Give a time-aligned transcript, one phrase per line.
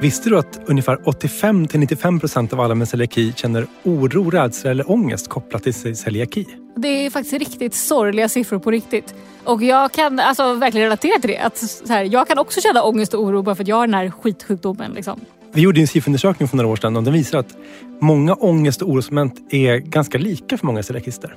[0.00, 5.62] Visste du att ungefär 85-95% av alla med celiaki känner oro, rädsla eller ångest kopplat
[5.62, 6.46] till celiaki?
[6.76, 9.14] Det är faktiskt riktigt sorgliga siffror på riktigt.
[9.44, 11.38] Och jag kan alltså verkligen relatera till det.
[11.38, 13.86] Att, så här, jag kan också känna ångest och oro bara för att jag har
[13.86, 14.92] den här skitsjukdomen.
[14.92, 15.20] Liksom.
[15.52, 17.56] Vi gjorde en SIFO-undersökning för några år sedan och den visar att
[18.00, 21.34] många ångest och orosmoment är ganska lika för många celiakister.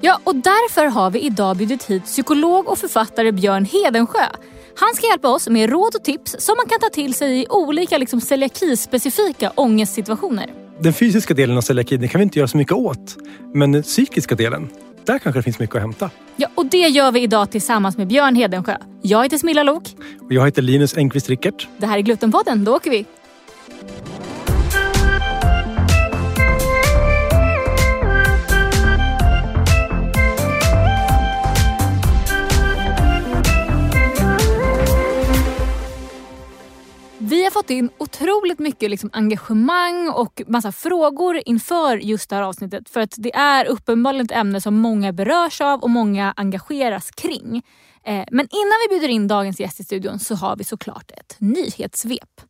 [0.00, 4.26] Ja, och därför har vi idag bjudit hit psykolog och författare Björn Hedensjö.
[4.74, 7.46] Han ska hjälpa oss med råd och tips som man kan ta till sig i
[7.48, 10.50] olika liksom, celiaki-specifika ångestsituationer.
[10.78, 13.16] Den fysiska delen av celiaki kan vi inte göra så mycket åt.
[13.54, 14.68] Men den psykiska delen,
[15.04, 16.10] där kanske det finns mycket att hämta.
[16.36, 18.76] Ja, och det gör vi idag tillsammans med Björn Hedensjö.
[19.02, 19.82] Jag heter Smilla Lok.
[20.20, 21.68] Och jag heter Linus Engqvist Rickert.
[21.78, 23.06] Det här är Glutenpodden, då åker vi!
[37.30, 42.42] Vi har fått in otroligt mycket liksom engagemang och massa frågor inför just det här
[42.42, 42.88] avsnittet.
[42.88, 47.62] För att det är uppenbarligen ett ämne som många berörs av och många engageras kring.
[48.04, 51.36] Eh, men innan vi bjuder in dagens gäst i studion så har vi såklart ett
[51.38, 52.40] nyhetssvep.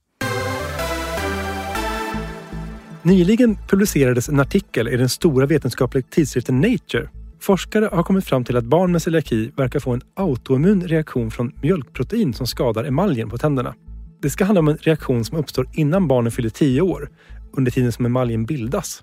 [3.02, 7.08] Nyligen publicerades en artikel i den stora vetenskapliga tidskriften Nature.
[7.40, 11.52] Forskare har kommit fram till att barn med celiaki verkar få en autoimmun reaktion från
[11.62, 13.74] mjölkprotein som skadar emaljen på tänderna.
[14.22, 17.10] Det ska handla om en reaktion som uppstår innan barnen fyller 10 år,
[17.52, 19.02] under tiden som emaljen bildas.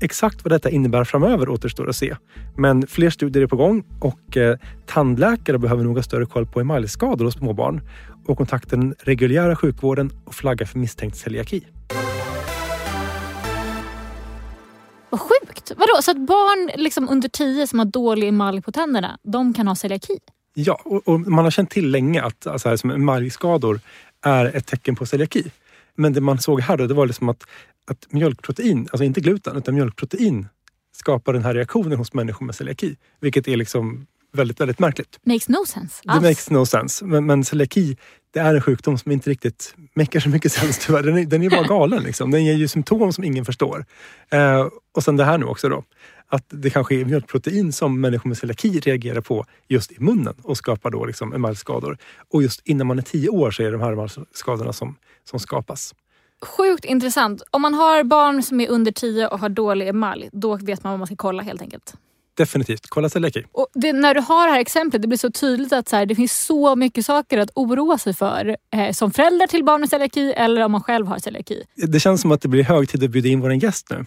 [0.00, 2.16] Exakt vad detta innebär framöver återstår att se.
[2.56, 6.60] Men fler studier är på gång och eh, tandläkare behöver nog ha större koll på
[6.60, 7.80] emaljskador hos små barn
[8.26, 11.66] och kontakta den reguljära sjukvården och flagga för misstänkt celiaki.
[15.10, 15.72] Vad sjukt!
[15.76, 19.68] Vadå, så att barn liksom under 10 som har dålig emalj på tänderna, de kan
[19.68, 20.18] ha celiaki?
[20.54, 23.80] Ja, och, och man har känt till länge att alltså här, som emaljskador
[24.22, 25.44] är ett tecken på celiaki.
[25.94, 27.42] Men det man såg här då, det var liksom att,
[27.90, 30.48] att mjölkprotein, alltså inte gluten, utan mjölkprotein
[30.96, 32.96] skapar den här reaktionen hos människor med celiaki.
[33.20, 35.18] Vilket är liksom väldigt, väldigt märkligt.
[35.22, 37.04] Makes no sense Det makes no sense.
[37.04, 37.96] Men, men celiaki,
[38.36, 41.02] det är en sjukdom som inte riktigt mäcker så mycket sens tyvärr.
[41.02, 42.02] Den är, den är bara galen.
[42.02, 42.30] Liksom.
[42.30, 43.84] Den ger ju symptom som ingen förstår.
[44.30, 45.84] Eh, och sen det här nu också då.
[46.28, 50.56] Att det kanske är mjölkprotein som människor med celiaki reagerar på just i munnen och
[50.56, 51.98] skapar då liksom emaljskador.
[52.32, 54.96] Och just innan man är tio år så är det de här emaljskadorna som,
[55.30, 55.94] som skapas.
[56.42, 57.42] Sjukt intressant.
[57.50, 60.90] Om man har barn som är under tio och har dålig emalj, då vet man
[60.90, 61.94] vad man ska kolla helt enkelt.
[62.36, 62.86] Definitivt.
[62.88, 63.44] Kolla celiaki.
[63.52, 66.06] Och det, när du har det här exemplet, det blir så tydligt att så här,
[66.06, 68.56] det finns så mycket saker att oroa sig för.
[68.76, 71.62] Eh, som förälder till barn med celiaki eller om man själv har celiaki.
[71.74, 74.06] Det känns som att det blir hög tid att bjuda in vår gäst nu.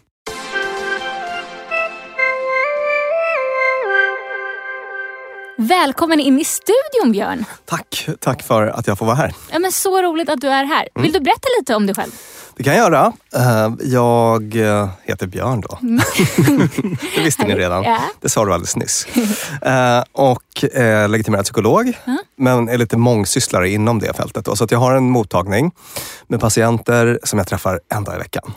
[5.57, 7.45] Välkommen in i studion Björn!
[7.65, 9.33] Tack, tack för att jag får vara här.
[9.51, 10.89] Ja, men så roligt att du är här.
[10.95, 12.11] Vill du berätta lite om dig själv?
[12.59, 13.13] Det kan jag göra.
[13.35, 15.77] Eh, Jag eh, heter Björn då.
[17.15, 17.83] det visste ni redan.
[17.83, 17.97] Ja.
[18.21, 19.07] Det sa du alldeles nyss.
[19.61, 20.43] Eh, Och
[20.73, 21.93] är legitimerad psykolog,
[22.37, 24.45] men är lite mångsysslare inom det fältet.
[24.45, 24.55] Då.
[24.55, 25.71] Så att jag har en mottagning
[26.27, 28.51] med patienter som jag träffar en dag i veckan.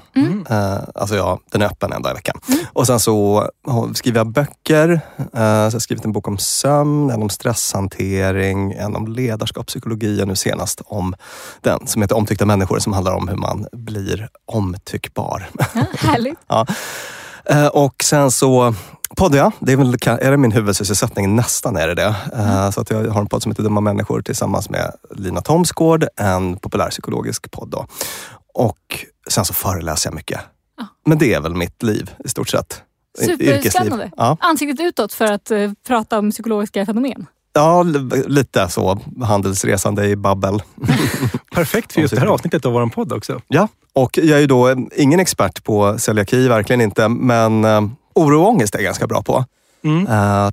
[0.50, 2.40] Eh, Alltså ja, den är öppen en dag i veckan.
[2.72, 3.48] Och sen så
[3.94, 5.00] skriver jag böcker.
[5.16, 10.28] Så jag har skrivit en bok om sömn, en om stresshantering, en om ledarskapspsykologi och
[10.28, 11.14] nu senast om
[11.60, 15.48] den som heter Omtyckta människor som handlar om hur man blir omtyckbar.
[15.74, 16.38] Ja, härligt.
[16.48, 16.66] ja.
[17.44, 18.74] Eh, Och sen så
[19.16, 19.52] poddar jag.
[19.60, 21.36] Det är, väl, är det min huvudsysselsättning?
[21.36, 22.14] Nästan är det det.
[22.36, 26.06] Eh, Så att jag har en podd som heter Dumma människor tillsammans med Lina Thomsgård,
[26.16, 27.68] en populärpsykologisk podd.
[27.70, 27.86] Då.
[28.54, 28.78] Och
[29.30, 30.40] sen så föreläser jag mycket.
[30.78, 30.86] Ja.
[31.06, 32.82] Men det är väl mitt liv i stort sett.
[33.18, 34.10] Superspännande.
[34.16, 34.36] Ja.
[34.40, 37.26] Ansiktet utåt för att eh, prata om psykologiska fenomen.
[37.52, 37.82] Ja,
[38.26, 39.00] lite så.
[39.22, 40.62] Handelsresande i babbel.
[41.54, 43.40] Perfekt för just det här avsnittet av vår podd också.
[43.48, 47.08] Ja, och jag är ju då ingen expert på celiaki, verkligen inte.
[47.08, 47.82] Men eh,
[48.14, 49.44] oro och ångest är jag ganska bra på.
[49.84, 50.06] Mm.
[50.06, 50.50] Eh,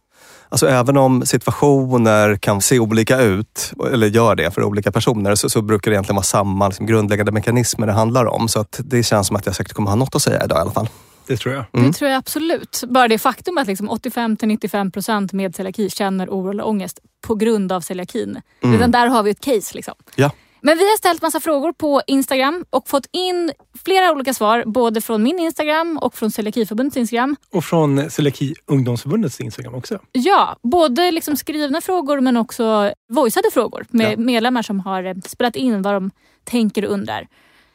[0.49, 5.49] alltså även om situationer kan se olika ut, eller gör det för olika personer, så,
[5.49, 8.47] så brukar det egentligen vara samma liksom, grundläggande mekanismer det handlar om.
[8.47, 10.61] Så att det känns som att jag säkert kommer ha något att säga idag i
[10.61, 10.89] alla fall.
[11.27, 11.65] Det tror jag.
[11.73, 11.87] Mm.
[11.87, 12.83] Det tror jag absolut.
[12.87, 17.81] Bara det faktum att liksom 85-95% med celiaki känner oro eller ångest på grund av
[17.81, 18.41] celiakin.
[18.61, 19.75] Redan där har vi ett case.
[19.75, 19.93] Liksom.
[20.15, 20.31] Ja.
[20.61, 23.51] Men vi har ställt massa frågor på Instagram och fått in
[23.85, 24.63] flera olika svar.
[24.65, 27.35] Både från min Instagram och från Celiakiförbundets Instagram.
[27.53, 29.99] Och från Celiaki ungdomsförbundets Instagram också.
[30.11, 34.17] Ja, både liksom skrivna frågor men också voiceade frågor med Ja.
[34.17, 36.11] medlemmar som har eh, spelat in vad de
[36.43, 37.27] tänker och undrar.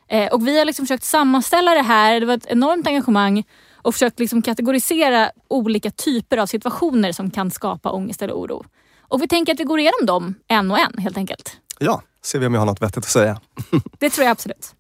[0.08, 2.20] Eh, och vi har liksom försökt sammanställa det här.
[2.20, 3.44] Det var ett enormt engagemang
[3.75, 8.64] och försökt liksom kategorisera olika typer av situationer som kan skapa ångest eller oro.
[9.08, 11.56] Och vi tänker att vi går igenom dem en och en helt enkelt.
[11.78, 13.41] Ja, Ser vi om jag har något vettigt att säga.
[13.99, 14.75] det tror jag absolut.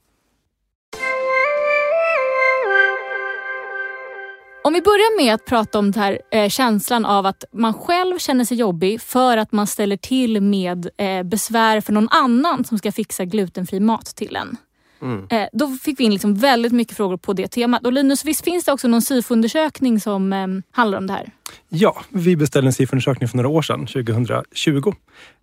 [4.64, 8.18] Om vi börjar med att prata om den här eh, känslan av att man själv
[8.18, 12.78] känner sig jobbig för att man ställer till med eh, besvär för någon annan som
[12.78, 14.56] ska fixa glutenfri mat till en.
[15.02, 15.26] Mm.
[15.30, 17.86] Eh, då fick vi in liksom väldigt mycket frågor på det temat.
[17.86, 21.30] Och Linus, visst finns det också någon SIFO-undersökning som eh, handlar om det här?
[21.68, 24.92] Ja, vi beställde en SIFO-undersökning för några år sedan, 2020.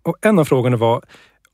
[0.02, 1.02] Och en av frågorna var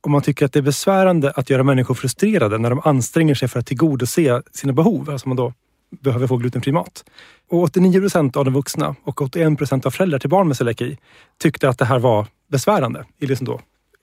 [0.00, 3.48] om man tycker att det är besvärande att göra människor frustrerade när de anstränger sig
[3.48, 5.10] för att tillgodose sina behov.
[5.10, 5.52] Alltså man då
[5.90, 7.04] behöver få glutenfri mat.
[7.50, 10.98] Och 89 procent av de vuxna och 81 procent av föräldrar till barn med celiaki
[11.38, 13.60] tyckte att det här var besvärande i liksom då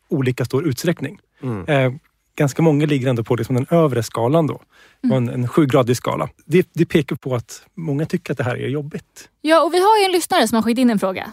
[0.09, 1.19] olika stor utsträckning.
[1.43, 1.65] Mm.
[1.67, 1.99] Eh,
[2.35, 4.61] ganska många ligger ändå på liksom den övre skalan då.
[5.03, 5.17] Mm.
[5.17, 6.29] En, en sjugradig skala.
[6.45, 9.29] Det, det pekar på att många tycker att det här är jobbigt.
[9.41, 11.31] Ja, och vi har ju en lyssnare som har skickat in en fråga.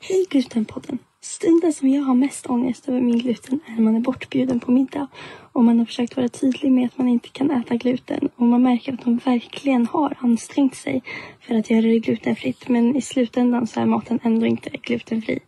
[0.00, 0.98] Hej Glutenpodden!
[1.22, 4.70] Stunden som jag har mest ångest över min gluten är när man är bortbjuden på
[4.70, 5.08] middag
[5.52, 8.62] och man har försökt vara tydlig med att man inte kan äta gluten och man
[8.62, 11.02] märker att de verkligen har ansträngt sig
[11.40, 15.38] för att göra det glutenfritt men i slutändan så är maten ändå inte glutenfri.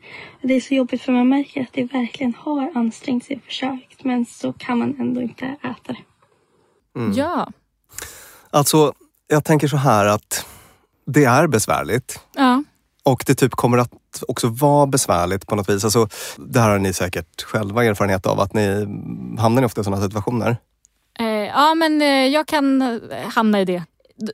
[0.43, 4.05] Det är så jobbigt för man märker att det verkligen har ansträngt sig och försökt
[4.05, 6.05] men så kan man ändå inte äta det.
[7.01, 7.13] Mm.
[7.13, 7.49] Ja.
[8.51, 8.93] Alltså,
[9.27, 10.47] jag tänker så här att
[11.07, 12.21] det är besvärligt.
[12.35, 12.63] Ja.
[13.11, 15.85] Och det typ kommer att också vara besvärligt på något vis.
[15.85, 16.09] Alltså,
[16.39, 18.87] det här har ni säkert själva erfarenhet av, att ni
[19.39, 20.57] hamnar ni ofta i sådana situationer?
[21.19, 22.99] Eh, ja, men eh, jag kan eh,
[23.29, 23.83] hamna i det.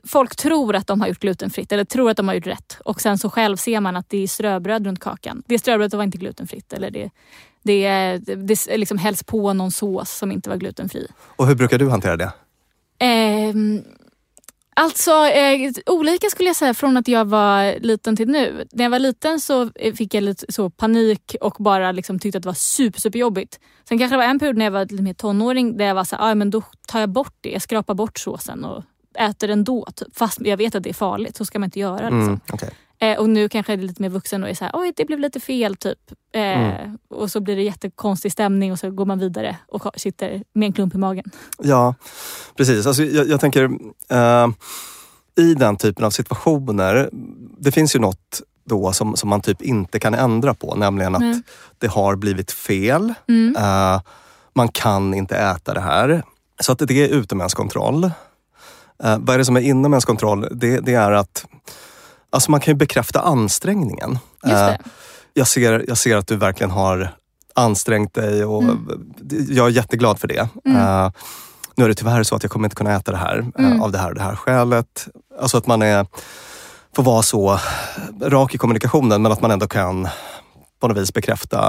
[0.07, 3.01] Folk tror att de har gjort glutenfritt eller tror att de har gjort rätt och
[3.01, 5.43] sen så själv ser man att det är ströbröd runt kakan.
[5.47, 7.09] Det ströbrödet var inte glutenfritt eller det,
[7.63, 11.07] det, det, det liksom hälls på någon sås som inte var glutenfri.
[11.35, 12.31] Och hur brukar du hantera det?
[12.99, 13.55] Eh,
[14.79, 18.67] Alltså eh, olika skulle jag säga från att jag var liten till nu.
[18.71, 22.37] När jag var liten så eh, fick jag lite så panik och bara liksom tyckte
[22.37, 23.59] att det var super, super jobbigt.
[23.89, 26.03] Sen kanske det var en period när jag var lite mer tonåring där jag var
[26.03, 27.49] så här, ah, men då tar jag bort det.
[27.49, 28.83] Jag skrapar bort såsen och
[29.19, 29.85] äter den då.
[29.95, 30.17] Typ.
[30.17, 32.09] Fast jag vet att det är farligt, så ska man inte göra.
[32.09, 32.21] Liksom.
[32.21, 32.69] Mm, okay.
[32.99, 35.19] Eh, och nu kanske jag är lite mer vuxen och är såhär, oj det blev
[35.19, 35.99] lite fel typ.
[36.33, 36.97] Eh, mm.
[37.09, 40.73] Och så blir det jättekonstig stämning och så går man vidare och sitter med en
[40.73, 41.31] klump i magen.
[41.57, 41.95] Ja,
[42.55, 42.87] precis.
[42.87, 44.49] Alltså, jag, jag tänker, uh,
[45.37, 47.09] i den typen av situationer,
[47.59, 51.21] det finns ju något då som, som man typ inte kan ändra på, nämligen att
[51.21, 51.43] mm.
[51.77, 53.13] det har blivit fel.
[53.27, 53.55] Mm.
[53.55, 54.01] Uh,
[54.53, 56.23] man kan inte äta det här.
[56.59, 58.03] Så att det är utom ens kontroll.
[59.03, 60.47] Uh, vad är det som är inom ens kontroll?
[60.51, 61.45] Det, det är att
[62.37, 64.19] Alltså man kan ju bekräfta ansträngningen.
[64.47, 64.75] Uh,
[65.33, 67.09] jag, ser, jag ser att du verkligen har
[67.55, 68.87] ansträngt dig och mm.
[69.49, 70.49] jag är jätteglad för det.
[70.65, 70.77] Mm.
[70.77, 71.11] Uh,
[71.75, 73.81] nu är det tyvärr så att jag kommer inte kunna äta det här eh, mm.
[73.81, 75.07] av det här och det här skälet.
[75.41, 76.07] Alltså att man är,
[76.95, 77.59] får vara så
[78.21, 80.07] rak i kommunikationen men att man ändå kan
[80.79, 81.59] på något vis bekräfta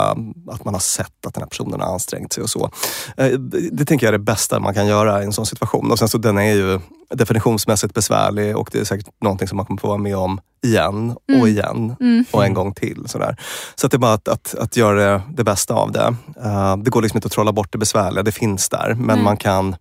[0.50, 2.70] att man har sett att den här personen har ansträngt sig och så.
[3.16, 3.30] Eh,
[3.72, 5.90] det tänker jag är det bästa man kan göra i en sån situation.
[5.90, 6.80] Och sen så den är ju
[7.14, 11.10] definitionsmässigt besvärlig och det är säkert någonting som man kommer få vara med om igen
[11.10, 11.46] och mm.
[11.46, 12.24] igen mm.
[12.30, 13.04] och en gång till.
[13.06, 13.36] Sådär.
[13.74, 16.14] Så att det är bara att, att, att göra det, det, bästa av det.
[16.44, 18.94] Uh, det går liksom inte att trolla bort det besvärliga, det finns där.
[18.94, 19.24] Men mm.
[19.24, 19.76] man kan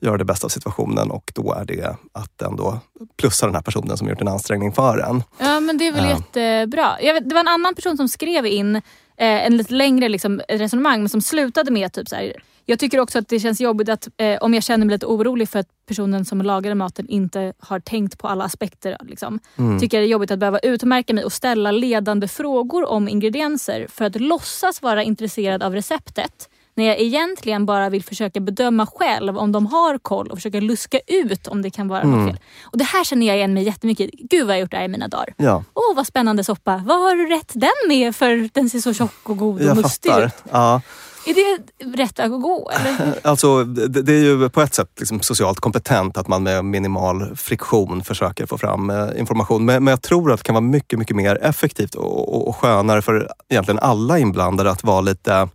[0.00, 2.80] göra det bästa av situationen och då är det att ändå
[3.16, 5.22] plussa den här personen som gjort en ansträngning för en.
[5.38, 6.10] Ja men det är väl uh.
[6.10, 6.96] jättebra.
[7.00, 8.82] Vet, det var en annan person som skrev in eh,
[9.16, 12.32] en lite längre liksom, resonemang men som slutade med typ så här,
[12.70, 15.48] jag tycker också att det känns jobbigt att eh, om jag känner mig lite orolig
[15.48, 18.96] för att personen som lagade maten inte har tänkt på alla aspekter.
[19.00, 19.38] Liksom.
[19.56, 19.80] Mm.
[19.80, 23.86] Tycker jag det är jobbigt att behöva utmärka mig och ställa ledande frågor om ingredienser
[23.90, 29.38] för att låtsas vara intresserad av receptet när jag egentligen bara vill försöka bedöma själv
[29.38, 32.18] om de har koll och försöka luska ut om det kan vara mm.
[32.18, 32.40] något fel.
[32.62, 34.88] Och Det här känner jag igen mig jättemycket Gud vad jag gjort det här i
[34.88, 35.34] mina dagar.
[35.36, 35.64] Ja.
[35.74, 36.82] Åh vad spännande soppa.
[36.86, 39.76] Vad har du rätt den med för den ser så tjock och god och jag
[39.76, 40.32] mustig ut?
[40.52, 40.80] Ja.
[41.26, 42.70] Är det rätt att gå?
[42.70, 43.14] Eller?
[43.22, 47.36] Alltså, det, det, är ju på ett sätt liksom socialt kompetent att man med minimal
[47.36, 49.64] friktion försöker få fram eh, information.
[49.64, 52.56] Men, men, jag tror att det kan vara mycket, mycket mer effektivt och, och, och
[52.56, 55.48] skönare för egentligen alla inblandade att vara lite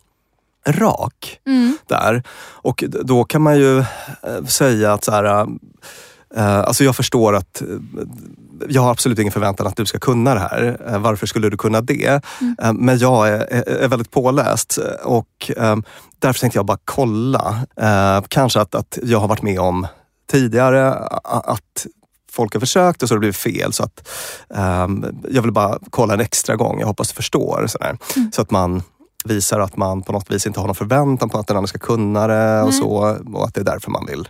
[0.68, 1.78] rak mm.
[1.88, 2.24] där.
[2.52, 5.48] Och då kan man ju eh, säga att så här,
[6.38, 7.80] Uh, alltså jag förstår att uh,
[8.70, 10.78] jag har absolut ingen förväntan att du ska kunna det här.
[10.98, 12.22] Varför skulle du kunna det?
[12.42, 12.78] Mm.
[12.78, 15.52] men jag är, är, väldigt påläst och
[16.20, 17.66] därför tänkte jag bara kolla.
[18.28, 19.88] kanske att, att jag har varit med om
[20.32, 20.94] tidigare
[21.24, 21.88] att
[22.32, 23.74] folk har försökt och så har det blivit fel.
[23.74, 24.10] Så att,
[25.30, 26.80] jag vill bara kolla en extra gång.
[26.80, 27.68] Jag hoppas du förstår.
[27.82, 28.32] Mm.
[28.32, 28.84] Så att man
[29.26, 31.80] visar att man på något vis inte har någon förväntan på att den andra ska
[31.80, 32.90] kunna det och så.
[33.34, 34.28] Och att det är därför man vill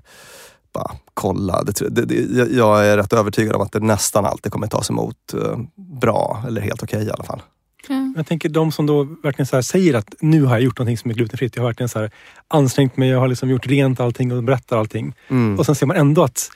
[0.74, 1.64] bara kolla.
[1.64, 2.16] Det, det, det,
[2.52, 6.62] jag är rätt övertygad om att det nästan alltid kommer tas emot uh, bra eller
[6.62, 7.42] helt okej okay, i alla fall.
[7.90, 8.14] Mm.
[8.18, 11.12] Jag tänker de som då verkligen så säger att nu har jag gjort någonting som
[11.12, 11.56] är glutenfritt.
[11.56, 12.12] Jag har verkligen så här
[12.48, 15.16] ansträngt mig, jag har liksom gjort rent allting och berättar allting.
[15.28, 15.60] Mm.
[15.60, 16.50] Och sen ser man ändå att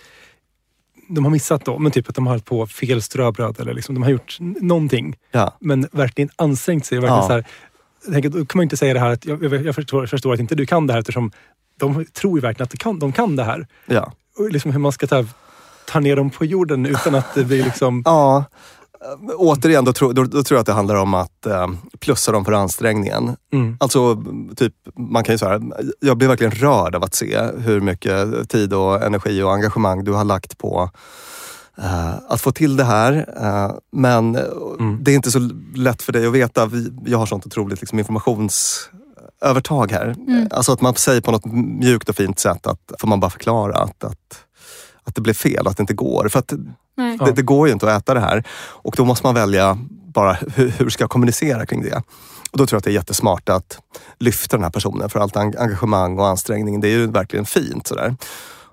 [1.09, 3.95] de har missat då, men typ att de har hållit på fel ströbröd eller liksom,
[3.95, 5.15] de har gjort någonting.
[5.31, 5.57] Ja.
[5.59, 6.97] Men verkligen ansträngt sig.
[6.97, 7.27] Verkligen Ja.
[7.27, 7.47] så här,
[8.13, 10.39] tänker, då kan man inte säga det här att jag, jag, jag förstår, förstår att
[10.39, 11.31] inte du kan det här eftersom
[11.79, 13.67] de tror ju verkligen att de kan, de kan det här.
[13.85, 14.13] Ja.
[14.37, 15.25] Och liksom hur man ska ta,
[15.85, 18.03] ta ner dem på jorden utan att det blir liksom...
[18.05, 18.45] Ja.
[19.35, 21.67] Återigen, då, tror- då, då tror jag att det handlar om att eh,
[21.99, 23.35] plussa dem för ansträngningen.
[23.53, 23.77] Mm.
[23.79, 24.23] Alltså,
[24.55, 25.61] typ, man kan ju säga,
[25.99, 30.11] jag blir verkligen rörd av att se hur mycket tid och energi och engagemang du
[30.11, 30.89] har lagt på
[32.27, 33.33] att få till det här.
[33.41, 34.41] Eh, men eh,
[34.79, 34.97] Mm.
[35.03, 36.65] det är inte så lätt för dig att veta.
[36.65, 40.15] Vi, jag har sånt otroligt liksom, informationsövertag här.
[40.27, 40.47] Mm.
[40.51, 41.45] Alltså att man säger på något
[41.79, 44.43] mjukt och fint sätt att får man bara förklara att, att,
[45.03, 46.27] att det blev fel, att det inte går.
[46.29, 46.47] För att
[47.25, 48.43] det, det går ju inte att äta det här.
[48.59, 49.77] Och då måste man välja
[50.13, 52.01] bara hur, hur ska jag kommunicera kring det.
[52.51, 53.79] Och då tror jag att det är jättesmart att
[54.19, 56.81] lyfta den här personen för allt en- engagemang och ansträngning.
[56.81, 57.87] Det är ju verkligen fint.
[57.87, 58.15] Sådär.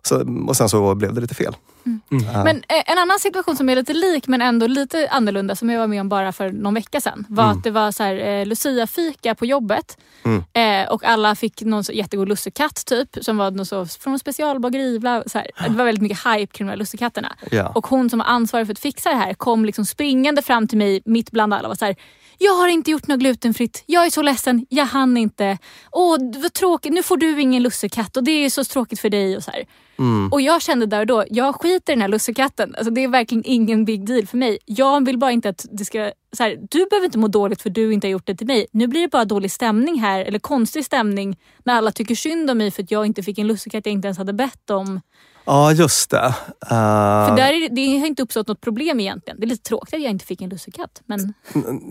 [0.06, 1.56] Så, och sen så blev det lite fel.
[1.86, 2.00] Mm.
[2.32, 2.44] Ja.
[2.44, 5.80] Men eh, en annan situation som är lite lik men ändå lite annorlunda som jag
[5.80, 7.56] var med om bara för någon vecka sedan var Mm.
[7.58, 10.42] att det var så här, eh, Lucia-fika på jobbet Mm.
[10.52, 14.98] eh, och alla fick någon så jättegod lussekatt typ som var någon så, från specialbageri.
[14.98, 15.50] bla, Så här.
[15.68, 17.32] Det var väldigt mycket hype kring de här lussekatterna.
[17.50, 17.68] Ja.
[17.68, 20.78] Och hon som var ansvarig för att fixa det här kom liksom springande fram till
[20.78, 21.96] mig mitt bland alla och var så här,
[22.44, 25.58] jag har inte gjort något glutenfritt, jag är så ledsen, jag hann inte.
[25.92, 29.36] Åh, vad tråkigt, nu får du ingen lussekatt och det är så tråkigt för dig.
[29.36, 29.50] Och så.
[29.98, 30.32] Mm.
[30.32, 32.74] Och jag kände där och då, jag skiter i den här lussekatten.
[32.74, 34.58] Alltså, det är verkligen ingen big deal för mig.
[34.64, 36.12] Jag vill bara inte att det ska...
[36.32, 38.66] Så här, du behöver inte må dåligt för du inte har gjort det till mig.
[38.72, 42.58] Nu blir det bara dålig stämning här, eller konstig stämning när alla tycker synd om
[42.58, 45.00] mig för att jag inte fick en lussekatt jag inte ens hade bett om.
[45.44, 46.26] Ja, just det.
[46.62, 49.40] Eh, För där är, det- har inte uppstått något problem egentligen.
[49.40, 51.02] Det är lite tråkigt att jag inte fick en lussekatt.
[51.06, 51.34] Men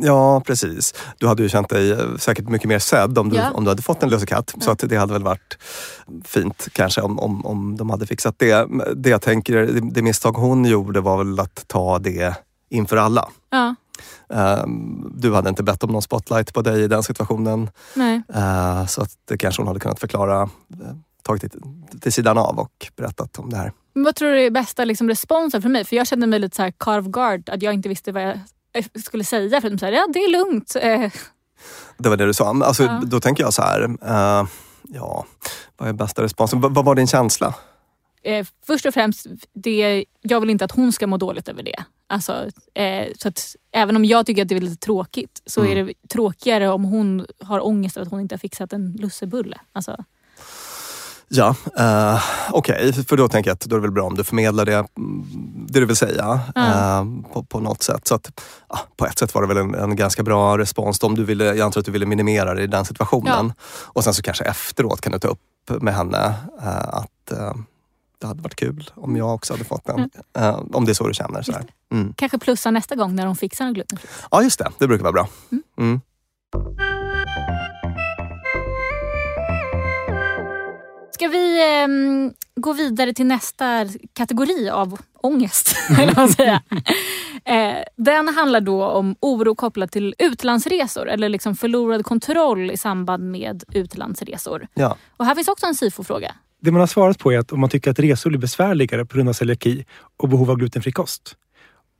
[0.01, 0.93] Ja, precis.
[1.17, 3.51] Du hade ju känt dig eh, säkert mycket mer sedd om du, Ja.
[3.51, 4.55] om du hade fått en lussekatt.
[4.59, 5.57] Så att det hade väl varit
[6.25, 8.67] fint kanske om, om, om de hade fixat det.
[8.95, 12.35] Det jag tänker, det, det misstag hon gjorde var väl att ta det
[12.69, 13.29] inför alla.
[13.49, 13.75] ja,
[14.33, 17.69] Ehm, Du hade inte bett om någon spotlight på dig i den situationen.
[17.95, 18.21] nej.
[18.35, 20.49] Eh, Så att det kanske hon hade kunnat förklara,
[21.23, 23.71] tagit det till, sidan av och berättat om det här.
[23.93, 25.85] Men vad tror du är bästa liksom, responsen från mig?
[25.85, 27.49] För jag kände mig lite så här caught off guard.
[27.49, 28.39] Att jag inte visste vad jag
[28.73, 29.61] eh, skulle säga.
[29.61, 30.75] För de sa ja det är lugnt.
[30.81, 31.11] Eh,
[31.97, 32.49] Det var det du sa.
[32.49, 33.01] Alltså, Ja.
[33.05, 34.47] Då tänker jag så här, eh,
[34.83, 35.25] ja,
[35.77, 36.61] vad är bästa responsen?
[36.61, 37.55] Vad, vad var din känsla?
[38.23, 41.83] eh, först och främst, det, jag vill inte att hon ska må dåligt över det.
[42.07, 45.71] Alltså, eh, så att, även om jag tycker att det är lite tråkigt så Mm.
[45.77, 49.59] är det tråkigare om hon har ångest över att hon inte har fixat en lussebulle.
[49.73, 50.03] Alltså,
[51.27, 52.93] Ja, uh, okej.
[52.93, 55.25] För då tänker jag att då är det väl bra om du förmedlar det, mm,
[55.67, 56.99] det du vill säga Ja.
[56.99, 58.07] eh, på, på något sätt.
[58.07, 61.03] Så att, ja, på ett sätt var det väl en, en ganska bra respons.
[61.03, 63.53] Om du ville, jag antar att du ville minimera det i den situationen.
[63.83, 65.39] Och sen så kanske efteråt kan du ta upp
[65.81, 67.31] med henne eh, att
[68.23, 70.09] det hade varit kul om jag också hade fått den.
[70.37, 71.41] Eh, om det är så du känner.
[71.41, 71.65] Så här.
[71.91, 72.13] Mm.
[72.13, 74.11] kanske plussa nästa gång när hon fixar något glutenfritt.
[74.31, 74.71] Ja, just det.
[74.79, 75.27] Det brukar vara bra.
[81.13, 85.75] Ska vi ehm, gå vidare till nästa kategori av ångest?
[86.37, 86.59] säger.
[87.45, 93.31] eh, den handlar då om oro kopplat till utlandsresor eller liksom förlorad kontroll i samband
[93.31, 94.67] med utlandsresor.
[94.73, 94.97] Ja.
[95.17, 96.35] Och här finns också en SIFO-fråga.
[96.61, 99.15] Det man har svarat på är att om man tycker att resor blir besvärligare på
[99.15, 99.85] grund av celiaki
[100.17, 101.35] och behov av glutenfri kost.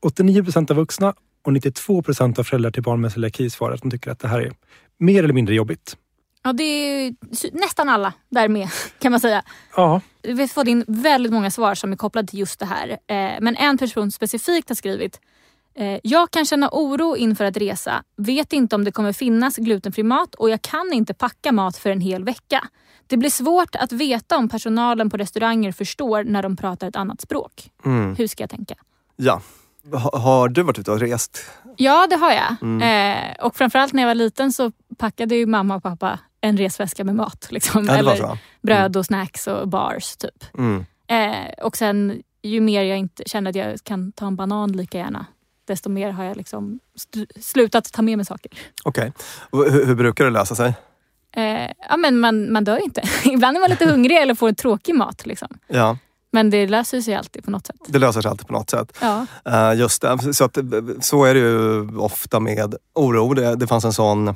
[0.02, 1.14] 89 procent av vuxna
[1.46, 4.28] och 92 procent av föräldrar till barn med celiaki svarar att de tycker att det
[4.28, 4.52] här är
[5.00, 5.98] mer eller mindre jobbigt.
[6.44, 7.16] Ja, det är
[7.60, 8.70] nästan alla där med
[9.00, 9.44] kan man säga.
[9.76, 12.90] Ja, Vi har fått in väldigt många svar som är kopplade till just det här.
[12.90, 15.20] Eh, men en person specifikt har skrivit
[15.76, 18.04] eh, Jag kan känna oro inför att resa.
[18.18, 21.90] Vet inte om det kommer finnas glutenfri mat och jag kan inte packa mat för
[21.90, 22.68] en hel vecka.
[23.08, 27.22] Det blir svårt att veta om personalen på restauranger förstår när de pratar ett annat
[27.22, 27.70] språk.
[27.86, 28.16] Mm.
[28.16, 28.76] Hur ska jag tänka?
[29.16, 29.42] ja.
[29.92, 31.46] Ha, har du varit ute och rest?
[31.78, 32.82] Ja, det har jag.
[32.82, 37.04] Eh, och framförallt när jag var liten så packade ju mamma och pappa en resväska
[37.04, 37.48] med mat.
[37.50, 37.86] Liksom.
[37.86, 40.44] Ja, Eller bröd och snacks och bars typ.
[40.58, 40.86] Mm.
[41.08, 44.98] Eh, och sen ju mer jag inte känner att jag kan ta en banan lika
[44.98, 45.26] gärna
[45.68, 46.80] desto mer har jag liksom
[47.42, 48.52] slutat ta med mig saker.
[48.84, 49.14] Okej.
[49.50, 50.74] Och Hur, hur brukar det lösa sig?
[51.36, 53.02] Eh, ja, men man, man dör inte.
[53.24, 55.26] Ibland är man lite hungrig eller får en tråkig mat.
[55.26, 55.48] Liksom.
[55.68, 55.98] Ja,
[56.32, 57.76] Men det löser sig alltid på något sätt.
[57.88, 58.98] det löser sig alltid på något sätt.
[59.02, 59.26] Ja.
[59.46, 60.34] Eh, just det.
[60.34, 60.58] Så, att,
[61.02, 63.34] så är det ju ofta med oro.
[63.34, 64.36] Det, det fanns en sån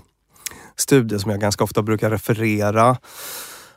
[0.77, 2.97] studie som jag ganska ofta brukar referera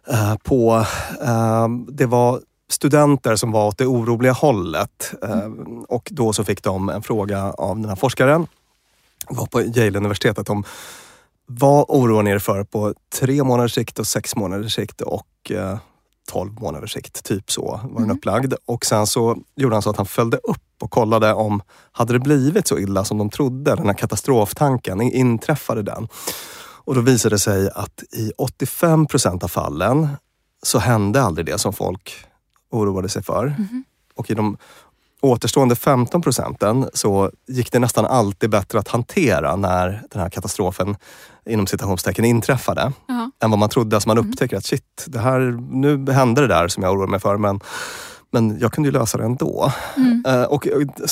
[0.08, 0.84] eh, på.
[1.22, 2.40] Eh, det var
[2.70, 5.50] studenter som var åt det oroliga hållet eh,
[5.88, 8.46] och då så fick de en fråga av den här forskaren,
[9.28, 10.64] var på Yale-universitetet om
[11.46, 15.78] vad oroar ni er för på tre månaders sikt och sex månaders sikt och eh,
[16.30, 17.24] 12 månaders sikt.
[17.24, 18.54] Typ så var den upplagd.
[18.64, 22.18] Och sen så gjorde han så att han följde upp och kollade om, hade det
[22.18, 23.74] blivit så illa som de trodde?
[23.74, 26.08] Den här katastroftanken, inträffade den?
[26.84, 30.08] Och då visade det sig att i 85 procent av fallen
[30.62, 32.26] så hände aldrig det som folk
[32.70, 33.54] oroade sig för.
[34.14, 34.56] Och i de
[35.20, 40.96] återstående 15 procenten så gick det nästan alltid bättre att hantera när den här katastrofen
[41.46, 42.92] inom citationstecken inträffade.
[43.06, 43.30] Jaha.
[43.42, 43.96] Än vad man trodde.
[43.96, 47.20] Alltså man upptäcker att shit, det här, nu hände det där som jag oroar mig
[47.20, 47.60] för men,
[48.30, 49.72] men jag kunde ju lösa det ändå.
[50.26, 50.68] Eh, och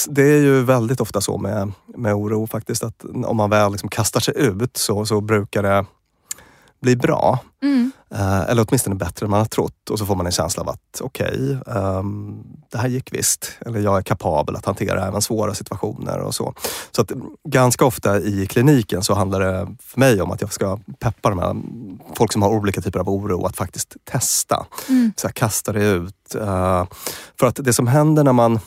[0.09, 3.89] det är ju väldigt ofta så med, med oro faktiskt att om man väl liksom
[3.89, 5.87] kastar sig ut så, så brukar det
[6.81, 7.39] bli bra.
[7.63, 7.91] Mm.
[8.11, 9.91] Eh, eller åtminstone bättre än man har trott.
[9.91, 13.53] Och så får man en känsla av att okej, ehm, det här gick visst.
[13.67, 16.55] Eller jag är kapabel att hantera även svåra situationer och så.
[16.91, 20.53] Så att mm, ganska ofta i kliniken så handlar det för mig om att jag
[20.53, 21.57] ska peppa de här
[22.17, 24.67] folk som har olika typer av oro att faktiskt testa.
[25.17, 26.35] Så här, kasta det ut.
[26.35, 26.85] Eh,
[27.39, 28.61] för att det som händer när man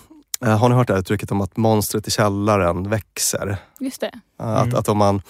[0.45, 3.57] eh, har ni hört det här uttrycket om att monstret i källaren växer?
[3.79, 4.11] Just det.
[4.37, 5.21] Att, att om man,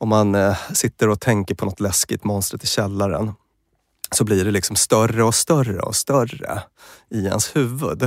[0.00, 3.32] om man eh, sitter och tänker på något läskigt monstret i källaren
[4.10, 6.62] så blir det liksom större och större och större
[7.10, 8.02] i ens huvud.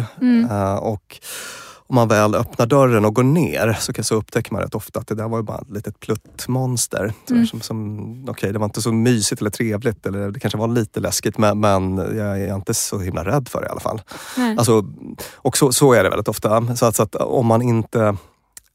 [0.49, 1.19] Eh, och
[1.87, 5.07] om man väl öppnar dörren och går ner så, så upptäcker man rätt ofta att
[5.07, 7.13] det där var ju bara ett litet pluttmonster.
[7.29, 7.47] Mm.
[7.47, 10.99] Som, som, Okej, det var inte så mysigt eller trevligt eller det kanske var lite
[10.99, 14.01] läskigt men, men jag är inte så himla rädd för det i alla fall.
[14.37, 14.57] Nej.
[14.57, 14.85] Alltså,
[15.35, 16.75] och så, så är det väldigt ofta.
[16.75, 18.17] Så att, så att om man inte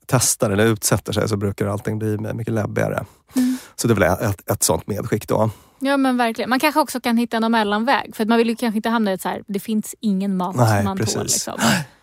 [0.09, 3.05] testar eller utsätter sig så brukar allting bli mycket läbbigare.
[3.77, 5.51] Så det är väl ett, ett sånt medskick då.
[5.79, 6.51] Ja men verkligen.
[6.51, 8.17] Man kanske också kan hitta någon mellanväg.
[8.17, 10.57] För man vill ju kanske inte hamna i ett så här, det finns ingen mat
[10.57, 11.07] Nej, som man tål.
[11.07, 11.23] precis.
[11.47, 11.61] Liksom.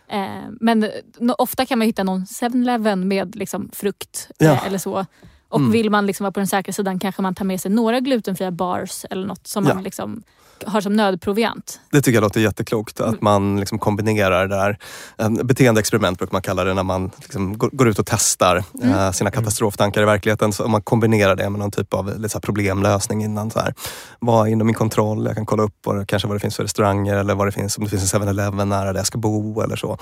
[0.07, 0.19] Eh,
[0.61, 4.51] men nå- ofta kan man hitta någon 7-Eleven med liksom, frukt Ja.
[4.51, 5.05] eh, eller så.
[5.49, 5.71] Och Mm.
[5.71, 8.51] vill man liksom vara på den säkra sidan kanske man tar med sig några glutenfria
[8.51, 9.73] bars eller något som Ja.
[9.73, 10.23] man liksom
[10.65, 11.79] har som nödproviant.
[11.91, 14.77] Det tycker jag låter jätteklokt, att man liksom kombinerar det där.
[15.17, 19.31] En beteendeexperiment brukar man kalla det när man liksom går, ut och testar eh, sina
[19.31, 20.53] katastroftankar i verkligheten.
[20.53, 23.51] Så om man kombinerar det med någon typ av lite problemlösning innan.
[23.51, 23.73] Så här.
[24.19, 25.25] Vad är inom min kontroll?
[25.25, 27.51] Jag kan kolla upp vad, det- kanske vad det finns för restauranger eller vad det
[27.51, 29.97] finns, om det finns en 7-Eleven nära där jag ska bo eller så.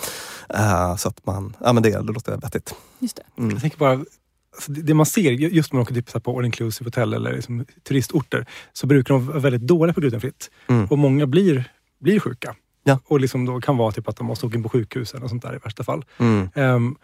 [0.50, 2.76] Eh, så att man, ja men det, det låter vettigt.
[3.00, 3.24] Just det.
[3.52, 4.00] Jag tänker bara,
[4.56, 7.14] alltså det man ser ju- just när man åker typ här på all inclusive hotell
[7.14, 10.52] eller liksom turistorter så brukar de vara väldigt dåliga på glutenfritt.
[10.68, 10.86] Mm.
[10.86, 12.56] Och många blir, blir sjuka.
[12.84, 13.00] Ja.
[13.06, 15.44] Och liksom då kan vara typ att de måste åka in på sjukhus eller sånt
[15.44, 16.06] där i värsta fall.
[16.18, 16.50] Mm.
[16.56, 16.96] Um,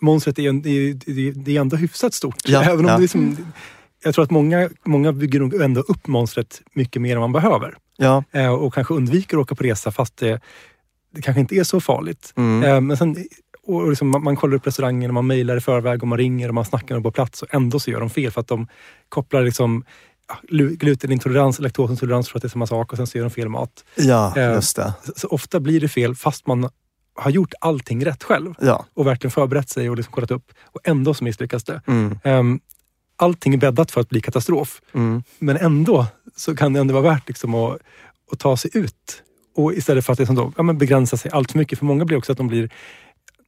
[0.00, 2.36] monstret är, en- det är, det ändå hyfsat stort.
[2.48, 2.94] Ja, Även om ja.
[2.96, 3.36] det liksom,
[4.04, 7.74] jag tror att många, många bygger nog ändå upp monstret mycket mer än man behöver.
[7.96, 10.40] Ja, Eh, och kanske undviker att åka på resa fast det,
[11.14, 12.32] det kanske inte är så farligt.
[12.36, 12.62] Mm.
[12.70, 13.16] Eh, men sen,
[13.68, 16.48] och liksom, man, man kollar upp restaurangen, och man mejlar i förväg och man ringer
[16.48, 18.48] och man snackar med dem på plats och ändå så gör de fel för att
[18.48, 18.66] de
[19.08, 19.84] kopplar liksom
[20.78, 23.84] glutenintolerans, laktosintolerans för att det är samma sak och sen så gör de fel mat.
[23.94, 24.92] ja Eh, just det.
[25.04, 26.68] Så, så ofta blir det fel fast man
[27.14, 28.84] har gjort allting rätt själv Ja.
[28.94, 31.82] och verkligen förberett sig och liksom kollat upp och ändå så misslyckas det.
[31.86, 32.18] Mm.
[32.24, 32.60] Um,
[33.16, 34.80] allting är bäddat för att bli katastrof.
[34.94, 35.22] Mm.
[35.38, 37.78] Men ändå så kan det ändå vara värt liksom att,
[38.32, 39.22] att ta sig ut.
[39.56, 41.78] Och istället för att liksom då, ja, begränsa sig allt för mycket.
[41.78, 42.70] För många blir också att de blir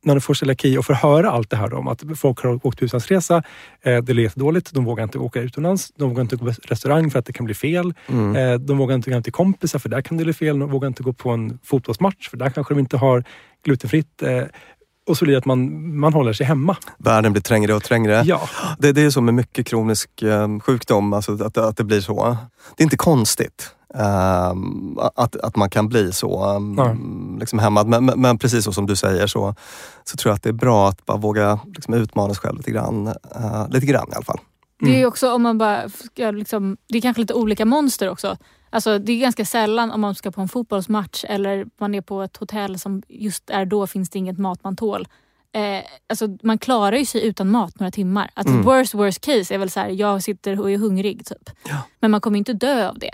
[0.04, 2.82] när de får celiaki och får höra allt det här om att folk har åkt
[2.82, 3.42] utlandsresa,
[3.82, 7.10] eh, det lät dåligt, de vågar inte åka utomlands, de vågar inte gå på restaurang
[7.10, 7.94] för att det kan bli fel.
[8.08, 8.36] Mm.
[8.36, 10.58] Eh, de vågar inte gå till kompisar för där kan det bli fel.
[10.58, 13.24] De vågar inte gå på en fotbollsmatch för där kanske de inte har
[13.64, 14.22] glutenfritt.
[14.22, 14.44] Eh,
[15.08, 16.76] och så blir det att man, man håller sig hemma.
[16.98, 18.22] Världen blir trängre och trängre.
[18.26, 18.40] Ja,
[18.78, 22.36] Det, det är så med mycket kronisk eh, sjukdom, alltså att, att det blir så.
[22.76, 27.86] Det är inte konstigt ehm, att, att man kan bli så um, liksom hämmad.
[27.86, 29.54] Men, men, men precis så som du säger så,
[30.04, 32.70] så tror jag att det är bra att bara våga liksom, utmana sig själv lite
[32.70, 33.06] grann.
[33.06, 34.40] eh, lite grann i alla fall.
[34.80, 35.08] Det är Mm.
[35.08, 38.36] också om man bara ska liksom, det är kanske lite olika monster också.
[38.70, 42.22] Alltså det är ganska sällan om man ska på en fotbollsmatch eller man är på
[42.22, 45.08] ett hotell som just är då finns det inget mat man tål.
[45.52, 48.30] Eh, alltså man klarar ju sig utan mat några timmar.
[48.34, 48.64] Alltså Mm.
[48.64, 51.50] worst worst case är väl så här, jag sitter och är hungrig typ.
[51.68, 51.76] Ja.
[52.00, 53.10] Men man kommer inte dö av det.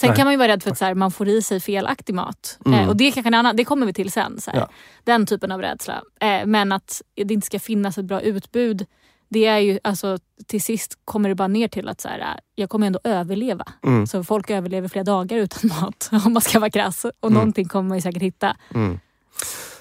[0.00, 0.16] Sen Nej.
[0.16, 2.58] kan man ju vara rädd för att så här, man får i sig felaktig mat.
[2.66, 2.78] Mm.
[2.80, 4.40] Eh, och det kanske en annan, det kommer vi till sen.
[4.40, 4.50] Så.
[4.54, 4.68] Ja.
[5.04, 6.02] Den typen av rädsla.
[6.20, 8.86] Eh, men att det inte ska finnas ett bra utbud.
[9.30, 12.26] Det är ju alltså till sist kommer det bara ner till att så här, äh,
[12.54, 13.64] jag kommer ändå överleva.
[13.86, 14.06] Mm.
[14.06, 17.04] Så folk överlever flera dagar utan mat om man ska vara krass.
[17.04, 17.34] Och Mm.
[17.34, 18.56] någonting kommer man ju säkert hitta.
[18.74, 19.00] Mm.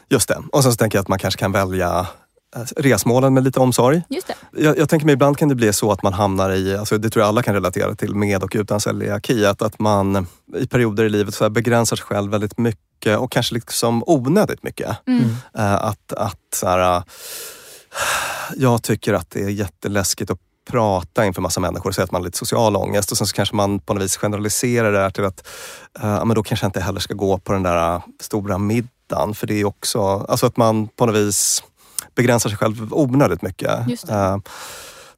[0.10, 0.38] Just det.
[0.52, 2.08] Och sen så tänker jag att man kanske kan välja
[2.56, 4.02] eh, resmålen med lite omsorg.
[4.10, 4.36] Just det.
[4.64, 7.10] Jag, jag tänker mig ibland kan det bli så att man hamnar i, alltså det
[7.10, 11.04] tror jag alla kan relatera till med och utan celiaki, att, att man i perioder
[11.04, 15.08] i livet så begränsar sig själv väldigt mycket och kanske liksom onödigt mycket.
[15.08, 15.24] Mm.
[15.58, 17.04] Eh, att att så här,
[18.56, 22.22] jag tycker att det är jätteläskigt att prata inför massa människor och säga att man
[22.22, 25.10] har lite social ångest och sen så kanske man på något vis generaliserar det här
[25.10, 25.48] till att
[26.04, 29.48] uh, men då kanske jag inte heller ska gå på den där stora middagen för
[29.48, 31.64] det är också, alltså att man på något vis
[32.16, 33.88] begränsar sig själv onödigt mycket.
[34.10, 34.38] Uh,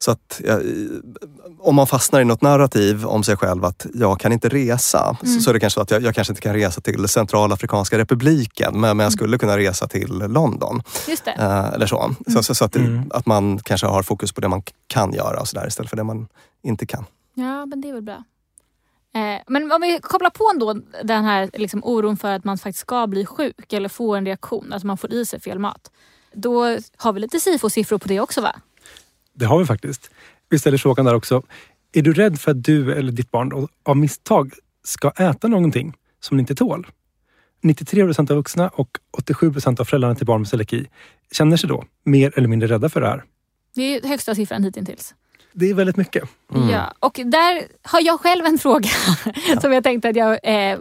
[0.02, 0.40] så att
[1.58, 5.40] om man fastnar i något narrativ om sig själv att jag kan inte resa, mm.
[5.40, 8.72] så är det kanske så att jag, jag, kanske inte kan resa till Centralafrikanska republiken,
[8.72, 9.10] men, men jag mm.
[9.10, 10.82] skulle kunna resa till London.
[11.08, 11.30] Just det.
[11.38, 12.02] Uh, eller så.
[12.02, 12.16] Mm.
[12.26, 13.10] Så, så, så att, mm.
[13.10, 15.96] att man kanske har fokus på det man kan göra och så där, istället för
[15.96, 16.28] det man
[16.62, 17.04] inte kan.
[17.34, 18.24] Ja, men det är väl bra.
[19.14, 22.80] Eh, men om vi kopplar på ändå den här liksom, oron för att man faktiskt
[22.80, 25.90] ska bli sjuk eller få en reaktion, att man får i sig fel mat.
[26.34, 28.54] Då har vi lite SIFO-siffror på det också va?
[29.34, 30.10] Det har vi faktiskt.
[30.48, 31.42] Vi ställer frågan där också.
[31.92, 34.52] Är du rädd för att du eller ditt barn av misstag
[34.84, 36.86] ska äta någonting som ni inte tål?
[37.62, 40.86] 93 procent av vuxna och 87 procent av föräldrarna till barn med celiaki
[41.32, 43.24] känner sig då mer eller mindre rädda för det här.
[43.74, 45.14] Det är högsta siffran hittills.
[45.52, 46.28] Det är väldigt mycket.
[46.54, 46.68] Mm.
[46.68, 48.88] Ja, och där har jag själv en fråga
[49.48, 49.60] ja.
[49.60, 50.78] som jag tänkte att jag eh,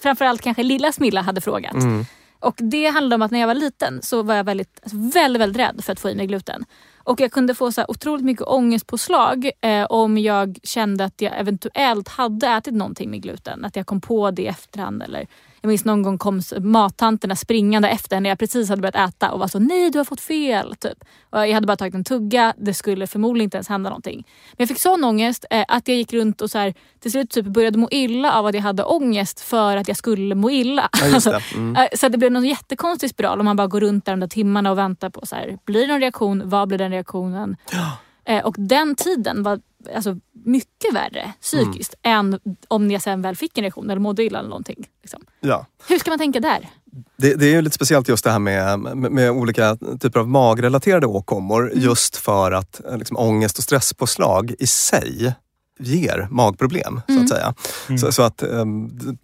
[0.00, 1.74] framförallt kanske lilla Smilla hade frågat.
[1.74, 2.04] Mm.
[2.38, 5.40] Och Det handlar om att när jag var liten så var jag väldigt, alltså väldigt,
[5.40, 6.64] väldigt rädd för att få i mig gluten.
[7.04, 12.08] Och jag kunde få så otroligt mycket ångestpåslag eh, om jag kände att jag eventuellt
[12.08, 13.64] hade ätit någonting med gluten.
[13.64, 15.26] Att jag kom på det i efterhand eller
[15.62, 19.40] jag minns någon gång kom mattanterna springande efter när jag precis hade börjat äta och
[19.40, 20.74] var så nej du har fått fel.
[20.76, 21.04] Typ.
[21.30, 24.16] Och jag hade bara tagit en tugga, det skulle förmodligen inte ens hända någonting.
[24.52, 27.30] Men jag fick sån ångest eh, att jag gick runt och så här, till slut
[27.30, 30.88] typ började må illa av att jag hade ångest för att jag skulle må illa.
[31.00, 31.76] Ja, alltså, mm.
[31.76, 34.28] eh, så det blev någon jättekonstig spiral om man bara går runt där de där
[34.28, 37.56] timmarna och väntar på så här, blir det någon reaktion, vad blir den reaktionen?
[37.72, 37.98] Ja.
[38.24, 39.60] Eh, och den tiden var
[39.94, 42.34] alltså, mycket värre psykiskt mm.
[42.34, 44.86] än om jag sen väl fick en reaktion eller mådde illa eller någonting.
[45.02, 45.22] Liksom.
[45.40, 45.66] Ja.
[45.88, 46.70] Hur ska man tänka där?
[47.16, 50.28] Det, det, är ju lite speciellt just det här med, med, med olika typer av
[50.28, 51.84] magrelaterade åkommor mm.
[51.84, 55.34] just för att eh, liksom, ångest och stresspåslag i sig
[55.78, 57.00] ger magproblem.
[57.08, 57.18] Mm.
[57.18, 57.54] Så att säga.
[57.88, 57.98] Mm.
[57.98, 58.38] Så, så, att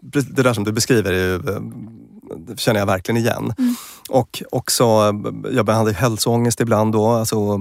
[0.01, 1.41] det där som du beskriver är ju,
[2.37, 3.55] det känner jag verkligen igen.
[3.59, 3.75] Mm.
[4.09, 4.85] Och också,
[5.53, 7.61] jag behandlar hälsoångest ibland då, alltså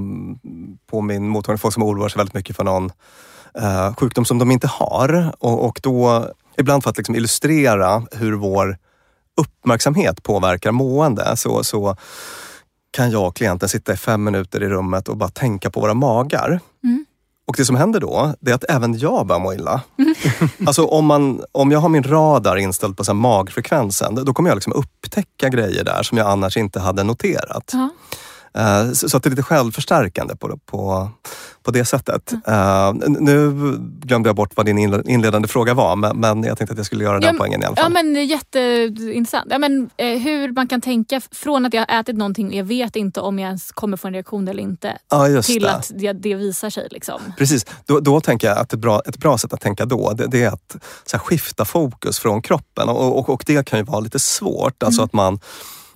[0.90, 2.92] på min mottagning, folk som oroar sig väldigt mycket för någon
[3.60, 5.36] eh, sjukdom som de inte har.
[5.40, 6.28] Och, och då,
[6.58, 8.78] ibland för att liksom illustrera hur vår
[9.42, 11.96] uppmärksamhet påverkar mående så, så
[12.92, 15.94] kan jag och klienten sitta i fem minuter i rummet och bara tänka på våra
[15.94, 16.60] magar.
[17.48, 19.82] Och det som händer då, det är att även jag börjar må illa.
[19.98, 20.16] Mm.
[20.68, 24.56] alltså om, man, om jag har min radar inställd på så magfrekvensen, då kommer jag
[24.56, 27.72] liksom upptäcka grejer där som jag annars inte hade noterat.
[27.74, 27.90] Uh -huh.
[28.94, 31.10] Så att det är lite självförstärkande på, på,
[31.64, 32.34] på det sättet.
[32.48, 33.02] Mm.
[33.02, 36.78] Uh, nu glömde jag bort vad din inledande fråga var men, men jag tänkte att
[36.78, 37.94] jag skulle göra den ja, poängen i alla fall.
[37.96, 39.48] Ja men jätteintressant.
[39.50, 42.96] Ja, men, eh, hur man kan tänka från att jag har ätit någonting jag vet
[42.96, 44.98] inte om jag ens kommer få en reaktion eller inte.
[45.10, 45.72] Ja, till det.
[45.72, 46.88] att det, det, visar sig.
[46.92, 47.22] Liksom.
[47.38, 50.28] Precis, då, då tänker jag att ett bra, ett bra sätt att tänka då det,
[50.28, 50.76] det är att
[51.12, 54.84] här, skifta fokus från kroppen och, och, och, det kan ju vara lite svårt.
[54.84, 55.06] Alltså mm.
[55.06, 55.40] att man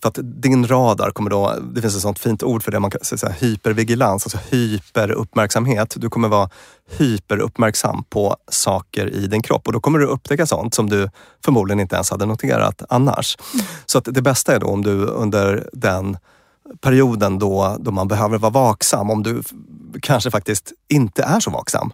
[0.02, 2.92] för att din radar kommer då, det finns ett sånt fint ord för det, man
[2.92, 5.94] kan säga hypervigilans, alltså hyperuppmärksamhet.
[5.98, 6.50] Du kommer vara
[6.98, 11.10] hyperuppmärksam på saker i din kropp och då kommer du upptäcka sånt som du
[11.46, 13.38] förmodligen inte ens hade noterat annars.
[13.54, 13.66] Mm.
[13.86, 16.18] Så att det bästa är då om du under den
[16.82, 19.44] perioden då, då man behöver vara vaksam, om du
[20.02, 21.92] kanske faktiskt inte är så vaksam.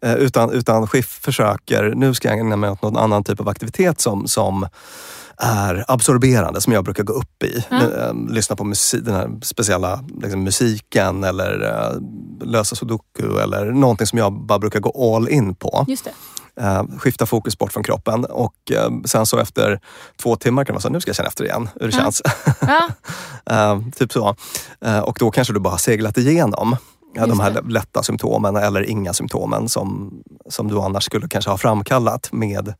[0.00, 3.48] Eh, utan, utan Schiff försöker, nu ska jag ägna mig åt någon annan typ av
[3.48, 4.66] aktivitet som, som
[5.36, 7.64] är absorberande som jag brukar gå upp i.
[7.70, 8.28] Mm.
[8.28, 12.02] Lyssna på musik, den här speciella liksom, musiken eller uh,
[12.46, 15.84] lösa sudoku eller någonting som jag bara brukar gå all in på.
[15.88, 16.12] Just det.
[16.60, 19.80] Uh, skifta fokus bort från kroppen och uh, sen så efter
[20.22, 22.02] två timmar kan man säga, nu ska jag känna efter igen hur det ja.
[22.02, 22.22] känns.
[22.60, 23.74] Ja.
[23.74, 24.36] uh, typ så.
[25.04, 26.76] och då kanske du bara seglat igenom
[27.14, 30.12] ja, de här lätta symptomen eller inga symptomen som,
[30.48, 32.74] som du annars skulle kanske ha framkallat med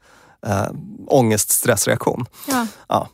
[0.47, 0.66] äh,
[1.07, 2.27] ångest, stressreaktion.
[2.49, 2.66] Ja.
[2.88, 3.09] Ja.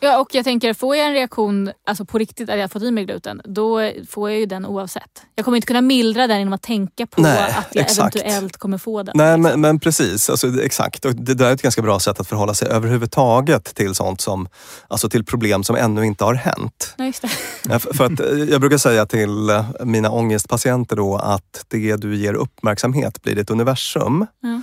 [0.00, 2.90] Ja, och jag tänker, får jag en reaktion alltså på riktigt att jag fått i
[2.90, 5.22] mig gluten, då får jag ju den oavsett.
[5.34, 8.16] Jag kommer inte kunna mildra den genom att tänka på Nej, att jag exakt.
[8.16, 9.12] eventuellt kommer få den.
[9.16, 9.42] Nej, liksom.
[9.42, 10.30] men, men, precis.
[10.30, 11.04] Alltså, exakt.
[11.04, 14.48] Och det där är ett ganska bra sätt att förhålla sig överhuvudtaget till sånt som,
[14.88, 16.94] alltså till problem som ännu inte har hänt.
[16.96, 17.78] Ja, just det.
[17.78, 22.34] för att, eh, jag brukar säga till eh, mina ångestpatienter då att det du ger
[22.34, 24.26] uppmärksamhet blir ett universum.
[24.40, 24.62] Ja.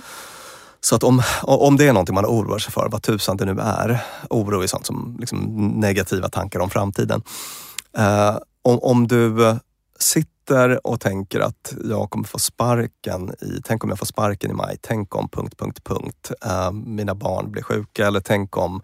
[0.80, 3.60] Så att om, om det är någonting man oroar sig för, vad tusan det nu
[3.60, 5.38] är, oro är sånt som liksom
[5.80, 7.22] negativa tankar om framtiden.
[7.98, 9.56] Eh, om, om du
[9.98, 14.54] sitter och tänker att jag kommer få sparken i, tänk om jag får sparken i
[14.54, 15.28] maj, tänk om...
[15.28, 16.30] punkt, punkt, punkt.
[16.46, 18.82] Uh, mina barn blir sjuka eller tänk om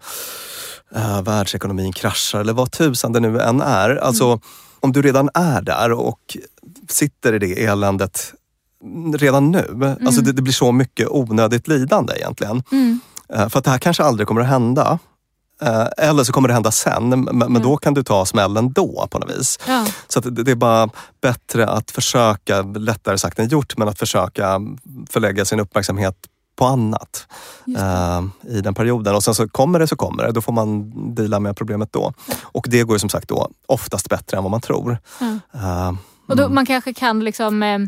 [0.95, 3.95] uh, världsekonomin kraschar eller vad tusan det nu än är.
[3.95, 4.39] Alltså, mm.
[4.79, 6.37] om du redan är där och
[6.89, 8.33] sitter i det eländet
[9.15, 9.95] redan nu.
[10.05, 12.63] Alltså det, det blir så mycket onödigt lidande egentligen.
[12.71, 12.99] Mm.
[13.33, 14.99] Eh, För att det här kanske aldrig kommer att hända.
[15.61, 19.07] Eh, Eller så kommer det hända sen, men, men då kan du ta smällen då
[19.11, 19.59] på något vis.
[19.67, 19.85] Ja.
[20.07, 20.89] Så det, är bara
[21.21, 24.61] bättre att försöka, lättare sagt än gjort, men att försöka
[25.09, 26.15] förlägga sin uppmärksamhet
[26.55, 27.27] på annat
[27.77, 28.21] eh,
[28.57, 29.15] i den perioden.
[29.15, 32.13] Och sen så kommer det så kommer det, då får man deala med problemet då.
[32.41, 34.97] Och det går som sagt då oftast bättre än vad man tror.
[35.19, 35.39] Ja.
[35.53, 35.93] Eh,
[36.27, 37.79] Och då, man kanske kan liksom eh,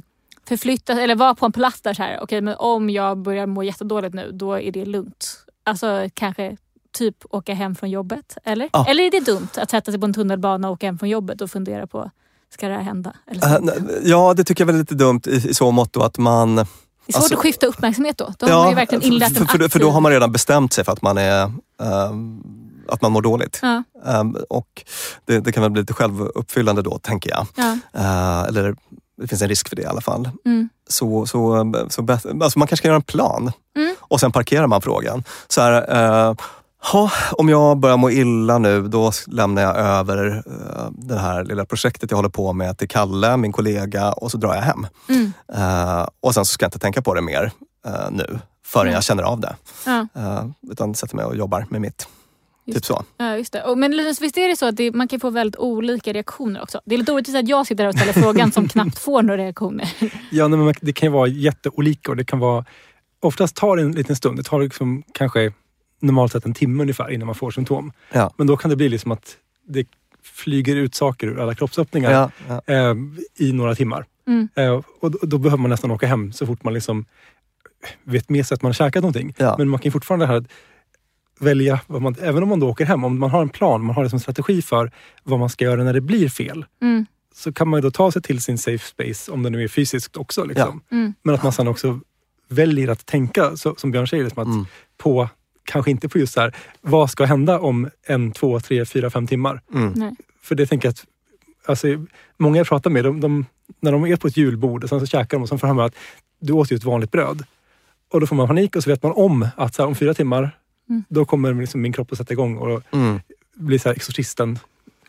[0.48, 3.64] förflytta eller vara på en plats där så här, okej men om jag börjar må
[3.64, 5.38] jättedåligt nu då är det lugnt.
[5.66, 6.58] Alltså kanske
[6.98, 8.70] typ åka hem från jobbet eller?
[8.74, 8.86] Ja.
[8.90, 11.42] Eller är det dumt att sätta sig på en tunnelbana och åka hem från jobbet
[11.42, 12.12] och fundera på
[12.54, 13.14] ska det här hända?
[13.28, 14.00] Eller inte?
[14.04, 16.62] ja, det tycker jag väl är lite dumt i, i så mått att man Det
[16.62, 18.34] är svårt alltså- att skifta uppmärksamhet då.
[18.40, 20.84] Då har man ju verkligen inlett för, för, för då har man redan bestämt sig
[20.84, 21.44] för att man, är,
[21.82, 22.44] ehm,
[22.90, 23.60] att man mår dåligt.
[23.62, 24.84] Ja, Ehm, och
[25.26, 27.48] det, det kan väl bli lite självuppfyllande då, tänker jag.
[27.56, 27.78] ja.
[27.94, 28.76] Eh, eller
[29.18, 30.30] det finns en risk för det i alla fall.
[30.46, 30.70] Mm.
[30.90, 33.96] Så, så, så bäst- alltså man kanske kan göra en plan Mm.
[34.00, 35.24] och sen parkerar man frågan.
[35.48, 35.96] Så här,
[36.30, 36.36] eh,
[36.92, 41.66] ha, om jag börjar må illa nu, då lämnar jag över eh, det här lilla
[41.66, 44.88] projektet jag håller på med till Kalle, min kollega, och så drar jag hem.
[45.10, 45.34] Mm.
[45.54, 47.52] Eh, och sen så ska jag inte tänka på det mer
[47.88, 49.56] eh, nu, förrän jag känner av det.
[49.86, 50.08] Ja.
[50.16, 52.08] Eh, utan sätter mig och jobbar med mitt.
[52.66, 53.04] Just Typ så.
[53.18, 53.64] Ja, just det.
[53.64, 56.62] Och, men Linus, visst är det så att det, man kan få väldigt olika reaktioner
[56.62, 56.82] också?
[56.86, 59.44] Det är lite orättvist att jag sitter här och ställer frågan som knappt får några
[59.44, 59.94] reaktioner.
[60.32, 62.66] Ja, nej, men det kan ju vara jätteolika och det kan vara...
[63.20, 64.38] Oftast tar det en liten stund.
[64.38, 65.54] Det tar liksom kanske
[66.02, 67.92] normalt sett en timme ungefär innan man får symptom.
[68.12, 68.34] Ja.
[68.38, 69.88] Men då kan det bli liksom att det
[70.24, 72.74] flyger ut saker ur alla kroppsöppningar Ja, ja.
[72.74, 72.96] eh,
[73.40, 74.06] i några timmar.
[74.28, 74.48] Mm.
[74.56, 77.06] Eh, och då, då behöver man nästan åka hem så fort man liksom
[78.04, 79.34] vet med sig att man har käkat någonting.
[79.38, 79.56] Ja.
[79.58, 80.46] Men man kan fortfarande här
[81.40, 83.96] välja, vad man, även om man då åker hem, om man har en plan, man
[83.96, 84.92] har liksom en strategi för
[85.24, 86.66] vad man ska göra när det blir fel.
[86.82, 87.06] Mm.
[87.36, 89.68] Så kan man ju då ta sig till sin safe space, om det nu är
[89.68, 90.44] fysiskt också.
[90.44, 90.82] Liksom.
[90.92, 91.14] Mm.
[91.24, 92.00] Men att man sen också
[92.50, 94.66] väljer att tänka, så, som Björn säger, liksom att Mm.
[94.98, 95.30] på,
[95.64, 99.28] kanske inte på just så här, vad ska hända om en, två, tre, fyra, fem
[99.28, 99.62] timmar?
[99.74, 99.94] Mm.
[99.96, 100.16] Nej.
[100.42, 101.06] För det tänker jag att,
[101.66, 101.88] alltså,
[102.38, 103.46] många jag pratar med, de, de,
[103.80, 105.78] när de är på ett julbord och sen så käkar de och sen får de
[105.78, 105.96] höra att
[106.40, 107.44] du åt ju ett vanligt bröd.
[108.12, 110.14] Och då får man panik och så vet man om att så här, om fyra
[110.14, 110.58] timmar,
[110.90, 111.04] Mm.
[111.10, 113.20] då kommer liksom min kropp att sätta igång och Mm.
[113.56, 114.60] bli så här exorcisten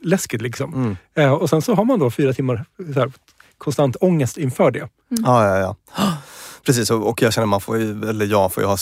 [0.00, 0.74] läskigt liksom.
[0.74, 0.96] Mm.
[1.14, 3.12] Eh, och sen så har man då fyra timmar så här,
[3.58, 4.88] konstant ångest inför det.
[5.08, 5.76] Ja, ja, ja.
[6.66, 8.76] Precis, och jag känner man får ju, eller jag får ju ha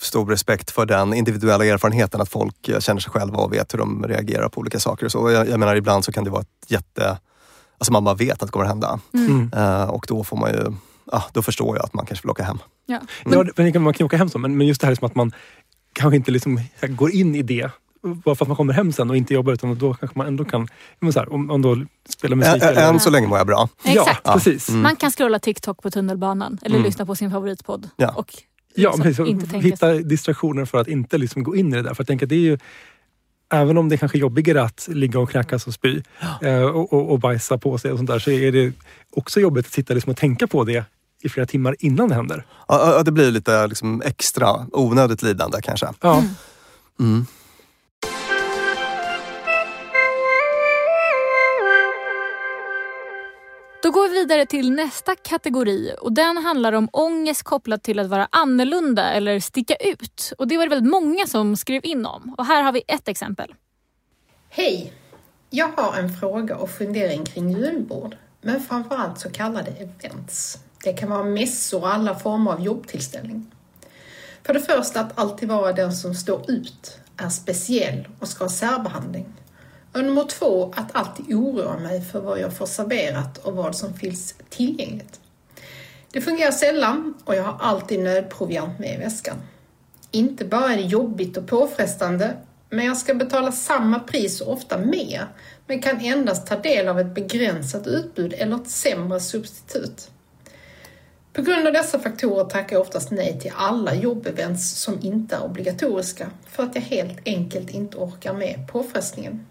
[0.00, 3.78] stor respekt för den individuella erfarenheten att folk eh, känner sig själva och vet hur
[3.78, 5.06] de reagerar på olika saker.
[5.06, 5.18] Och så.
[5.18, 7.18] Och Jag, jag menar ibland så kan det vara ett jätte...
[7.78, 9.00] Alltså man bara vet att det kommer att hända.
[9.14, 9.50] Mm.
[9.56, 10.72] Eh, och då får man ju...
[11.12, 12.58] Ja, då förstår jag att man kanske vill åka hem.
[12.86, 13.00] Ja.
[13.24, 15.14] Ja, det kan- man kan åka hem så, men, men just det här liksom att
[15.14, 15.32] man
[15.92, 17.70] kanske inte liksom går in i det
[18.02, 20.44] bara för att man kommer hem sen och inte jobbar utan då kanske man ändå
[20.44, 20.68] kan,
[21.00, 22.62] men så här, om, om då spelar musik.
[22.62, 23.68] Ä- eller, Än så länge mår jag bra.
[23.84, 24.20] Exakt.
[24.24, 24.68] Ja, precis.
[24.68, 24.82] Mm.
[24.82, 26.86] Man kan scrolla TikTok på tunnelbanan eller Mm.
[26.86, 27.90] lyssna på sin favoritpodd.
[27.96, 28.08] Ja.
[28.16, 28.34] Och
[28.74, 29.26] Ja, liksom precis.
[29.28, 31.94] inte tänka Hitta distraktioner för att inte liksom gå in i det där.
[31.94, 32.58] För jag tänker att det är ju,
[33.52, 36.02] även om det är kanske är jobbigare att ligga och kräkas och spy
[36.42, 38.72] eh, och, och, och bajsa på sig och sånt där så är det
[39.10, 40.84] också jobbigt att sitta liksom och tänka på det
[41.22, 42.46] i flera timmar innan det händer.
[42.68, 45.86] Ja, ja, det blir lite liksom extra onödigt lidande kanske.
[46.00, 46.22] Ja.
[47.00, 47.26] Mm.
[53.82, 58.06] Då går vi vidare till nästa kategori och den handlar om ångest kopplat till att
[58.06, 60.32] vara annorlunda eller sticka ut.
[60.38, 62.34] Och det var det väldigt många som skrev in om.
[62.38, 63.54] Och här har vi ett exempel.
[64.48, 64.92] Hej!
[65.50, 70.58] Jag har en fråga och fundering kring julbord, men framförallt så kallade events.
[70.82, 73.50] Det kan vara mässor och alla former av jobbtillställning.
[74.42, 78.50] För det första att alltid vara den som står ut, är speciell och ska ha
[78.50, 79.26] särbehandling.
[79.92, 83.94] Och nummer två, att alltid oroa mig för vad jag får serverat och vad som
[83.94, 85.20] finns tillgängligt.
[86.12, 89.36] Det fungerar sällan och jag har alltid nödproviant med i väskan.
[90.10, 92.36] Inte bara är det jobbigt och påfrestande,
[92.70, 95.26] men jag ska betala samma pris och ofta mer,
[95.66, 100.10] men kan endast ta del av ett begränsat utbud eller ett sämre substitut.
[101.32, 105.44] På grund av dessa faktorer tackar jag oftast nej till alla jobbevents som inte är
[105.44, 109.46] obligatoriska, för att jag helt enkelt inte orkar med påfrestningen.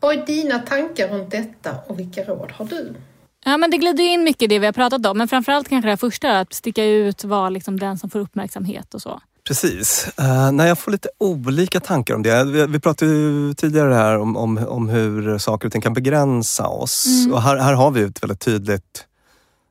[0.00, 2.94] Vad är dina tankar runt detta och vilka råd har du?
[3.44, 5.18] Ja, men det glider in mycket i det vi har pratat om.
[5.18, 9.02] Men framförallt kanske det första, att sticka ut, vara liksom den som får uppmärksamhet och
[9.02, 9.20] så.
[9.46, 10.08] Precis.
[10.20, 12.44] Uh, nej, jag får lite olika tankar om det.
[12.44, 16.68] Vi, vi pratade ju tidigare här om, om, om hur saker och ting kan begränsa
[16.68, 17.06] oss.
[17.06, 17.34] Mm.
[17.34, 19.06] Och här, här har vi ett väldigt tydligt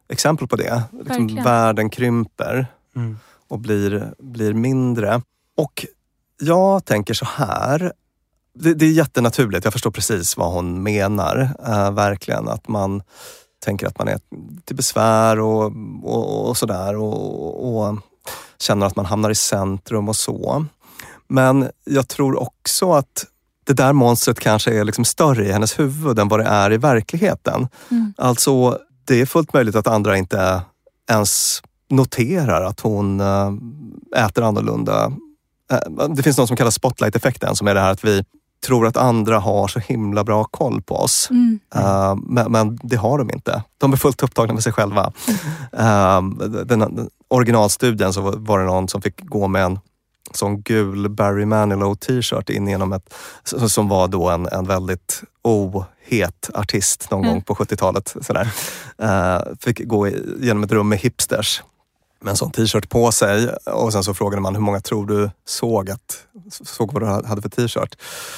[0.09, 0.83] exempel på det.
[0.91, 3.17] Liksom, världen krymper Mm.
[3.47, 5.21] och blir, blir mindre.
[5.57, 5.85] Och
[6.41, 7.93] jag tänker så här.
[8.53, 11.49] Det, det är jättenaturligt, jag förstår precis vad hon menar.
[11.67, 13.03] eh, verkligen att man
[13.65, 14.19] tänker att man är
[14.65, 15.71] till besvär och,
[16.03, 17.97] och, och sådär och, och
[18.59, 20.65] känner att man hamnar i centrum och så.
[21.27, 23.25] Men jag tror också att
[23.63, 26.77] det där monstret kanske är liksom större i hennes huvud än vad det är i
[26.77, 27.67] verkligheten.
[27.91, 28.13] Mm.
[28.17, 30.61] Alltså, det är fullt möjligt att andra inte
[31.09, 33.53] ens noterar att hon äh,
[34.25, 35.11] äter annorlunda.
[35.71, 38.23] Äh, det finns något som kallas spotlight-effekten som är det här att vi
[38.65, 41.27] tror att andra har så himla bra koll på oss.
[41.31, 41.59] Mm.
[41.75, 43.63] Uh, men, men, det har de inte.
[43.77, 45.13] De är fullt upptagna med sig själva.
[45.73, 46.31] Mm.
[46.31, 49.79] Uh, den, den originalstudien så var det någon som fick gå med en
[50.33, 53.13] sån gul Barry Manilow t-shirt in genom ett,
[53.67, 57.33] som var då en, en väldigt ohet artist någon mm.
[57.33, 58.15] gång på 70-talet.
[58.21, 58.49] Sådär.
[59.03, 60.07] Uh, fick gå
[60.39, 61.61] genom ett rum med hipsters
[62.25, 65.29] med en sån t-shirt på sig och sen så frågade man hur många tror du
[65.45, 66.17] såg, att,
[66.49, 67.95] såg vad du hade för t-shirt?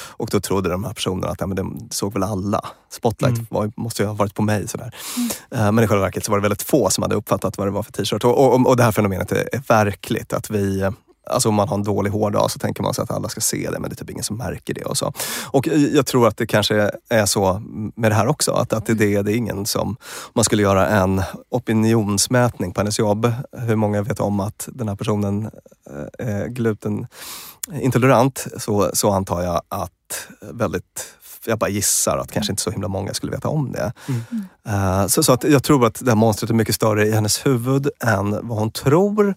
[0.08, 2.66] Och då trodde de här personerna att ja, men det såg väl alla.
[2.90, 3.46] Spotlight mm.
[3.50, 4.68] var, måste ju ha varit på mig.
[4.68, 4.94] Sådär.
[5.16, 5.66] Mm.
[5.66, 7.70] Uh, men i själva verket så var det väldigt få som hade uppfattat vad det
[7.70, 8.24] var för t-shirt.
[8.24, 10.32] Och, och, och det här fenomenet är, är verkligt.
[10.32, 10.90] Att vi
[11.30, 13.70] Alltså om man har en dålig hårdag så tänker man sig att alla ska se
[13.70, 14.84] det men det är typ ingen som märker det.
[14.84, 15.12] Och så.
[15.46, 17.62] Och jag tror att det kanske är så
[17.96, 18.52] med det här också.
[18.52, 19.88] Att, att det, det, det är ingen som...
[19.88, 19.96] Om
[20.34, 23.32] man skulle göra en opinionsmätning på hennes jobb.
[23.52, 25.50] Hur många vet om att den här personen
[25.90, 28.46] eh, är glutenintolerant?
[28.56, 31.14] Så, så antar jag att väldigt
[31.48, 33.92] jag bara gissar att kanske inte så himla många skulle veta om det.
[34.08, 34.22] Mm.
[34.68, 37.46] Uh, så, så att jag tror att det här monstret är mycket större i hennes
[37.46, 39.34] huvud än vad hon tror.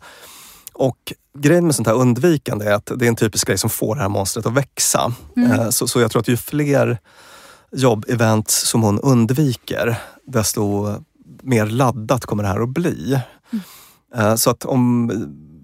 [0.73, 3.95] Och grejen med sånt här undvikande är att det är en typisk grej som får
[3.95, 5.13] det här monstret att växa.
[5.37, 5.51] Mm.
[5.51, 6.97] Eh, så, så jag tror att ju fler
[7.71, 9.95] jobbevent som hon undviker,
[10.27, 10.95] desto
[11.43, 13.19] mer laddat kommer det här att bli.
[13.51, 13.63] Mm.
[14.15, 15.11] Eh, så att om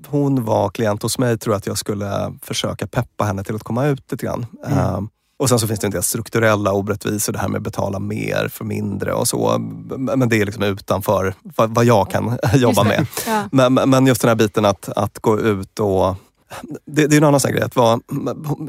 [0.08, 3.63] hon var klient hos mig tror jag att jag skulle försöka peppa henne till att
[3.63, 4.45] komma ut lite grann.
[4.65, 5.10] Mm.
[5.39, 8.47] Och sen så finns det en del strukturella orättvisor, det här med att betala mer
[8.47, 9.58] för mindre och så.
[9.97, 13.08] Men det är liksom utanför vad jag kan jobba med.
[13.28, 13.43] Ja.
[13.52, 16.15] Men, men just den här biten att, att gå ut och
[16.86, 17.63] det, det är en annan sån grej.
[17.63, 18.00] Att vara,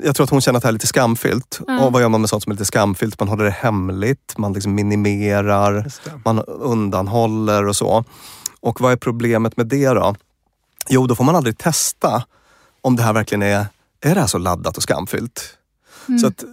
[0.02, 1.61] jag tror att hon känner att det här är lite skamfyllt.
[1.68, 1.85] Mm.
[1.85, 3.20] Och vad gör man med sånt som är lite skamfyllt?
[3.20, 5.87] Man håller det hemligt, man liksom minimerar,
[6.24, 8.04] man undanhåller och så.
[8.61, 10.14] Och vad är problemet med det då?
[10.88, 12.24] Jo, då får man aldrig testa
[12.81, 13.66] om det här verkligen är,
[14.00, 15.58] är det här så laddat och skamfyllt?
[16.09, 16.18] Mm.
[16.18, 16.44] Så, att,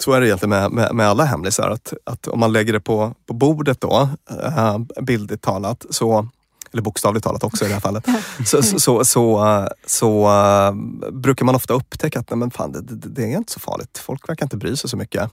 [0.00, 1.70] så är det egentligen med, med, med, alla hemlisar.
[1.70, 6.28] Att, att om man lägger det på, på bordet då, äh, bildligt talat, så,
[6.72, 8.06] eller bokstavligt talat också i det här fallet,
[8.46, 10.72] så, så, så, så, så äh,
[11.12, 13.98] brukar man ofta upptäcka att nej, men fan, det, det, det, är inte så farligt.
[13.98, 15.30] Folk verkar inte bry sig så mycket.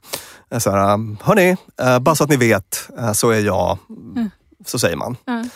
[0.57, 0.77] Så här,
[1.23, 4.29] hörni, äh, bara så att ni vet så är jag, mm.
[4.65, 5.17] så säger man.
[5.27, 5.49] Mm.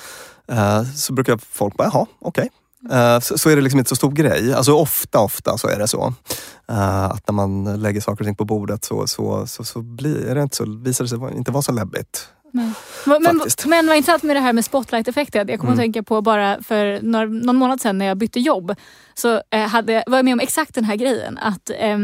[0.96, 2.42] Så brukar folk bara, jaha, okej.
[2.42, 2.50] Okay.
[2.86, 4.54] Uh, så, är det liksom inte så stor grej.
[4.54, 6.14] Alltså ofta, ofta så är det så.
[6.72, 10.36] Uh, att när man lägger saker och ting på bordet så, så, så, så blir
[10.36, 12.30] det inte så, visar det sig inte vara så läbbigt.
[12.54, 12.74] Men,
[13.06, 13.24] men,
[13.66, 15.48] men vad intressant med det här med spotlight-effekten.
[15.48, 15.80] Jag kommer mm.
[15.80, 18.76] att tänka på bara för några, någon månad sedan när jag bytte jobb.
[19.14, 21.38] Så eh, hade, var jag med om exakt den här grejen.
[21.38, 21.98] Att eh,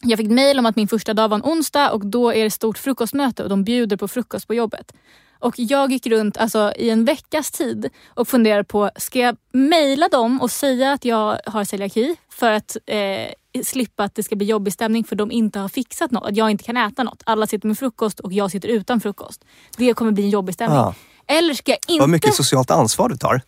[0.00, 2.50] Jag fick mail om att min första dag var en onsdag och då är det
[2.50, 4.92] stort frukostmöte och de bjuder på frukost på jobbet.
[5.38, 10.08] Och jag gick runt alltså, i en veckas tid och funderade på, ska jag mejla
[10.08, 14.46] dem och säga att jag har celiaki för att eh, slippa att det ska bli
[14.46, 17.22] jobbig stämning för de inte har fixat något, att jag inte kan äta något.
[17.26, 19.44] Alla sitter med frukost och jag sitter utan frukost.
[19.76, 20.78] Det kommer bli en jobbig stämning.
[20.78, 20.94] Ja.
[21.26, 22.02] Eller ska jag inte...
[22.02, 23.42] Vad mycket socialt ansvar du tar.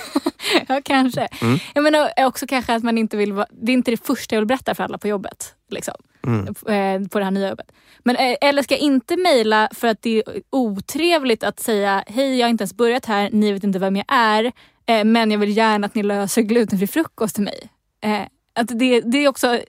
[0.68, 1.28] ja, kanske.
[1.40, 1.58] Mm.
[1.74, 3.46] Jag menar också kanske att man inte vill vara...
[3.50, 5.54] Det är inte det första jag vill berätta för alla på jobbet.
[5.70, 5.94] Liksom,
[6.26, 6.46] mm.
[6.46, 7.72] Eh, på det här nya jobbet.
[7.98, 12.38] Men, eh, eller ska jag inte mejla för att det är otrevligt att säga hej
[12.38, 14.52] jag har inte ens börjat här, ni vet inte vem jag är
[14.86, 17.70] eh, men jag vill gärna att ni löser glutenfri frukost till mig.
[18.54, 19.60] Att det, det är också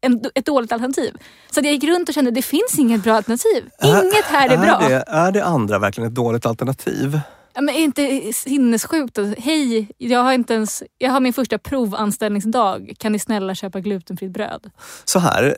[0.00, 1.16] en, ett dåligt alternativ.
[1.50, 3.70] Så jag gick runt och kände det finns inget bra alternativ.
[3.82, 4.88] Inget här är, är bra.
[4.88, 7.20] Det, är det andra verkligen ett dåligt alternativ?
[7.54, 9.18] Ja, men är inte sinnessjukt?
[9.38, 12.92] Hej, jag har, inte ens, jag har min första provanställningsdag.
[12.98, 14.70] Kan ni snälla köpa glutenfritt bröd?
[15.04, 15.56] Så här.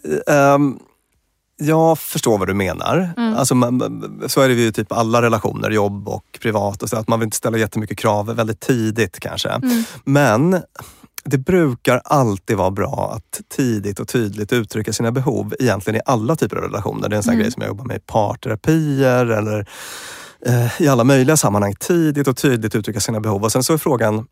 [0.55, 0.78] Um,
[1.57, 3.11] jag förstår vad du menar.
[3.16, 3.35] Mm.
[3.35, 6.82] Alltså, man, så är det ju typ alla relationer, jobb och privat.
[6.82, 9.49] Och så, att man vill inte ställa jättemycket krav väldigt tidigt kanske.
[9.49, 9.84] Mm.
[10.05, 10.62] Men
[11.24, 16.36] det brukar alltid vara bra att tidigt och tydligt uttrycka sina behov egentligen i alla
[16.36, 17.09] typer av relationer.
[17.09, 17.43] Det är en sån mm.
[17.43, 19.68] grej som jag jobbar med i parterapier eller
[20.47, 21.74] eh, i alla möjliga sammanhang.
[21.74, 23.45] Tidigt och tydligt uttrycka sina behov.
[23.45, 24.26] Och sen så är frågan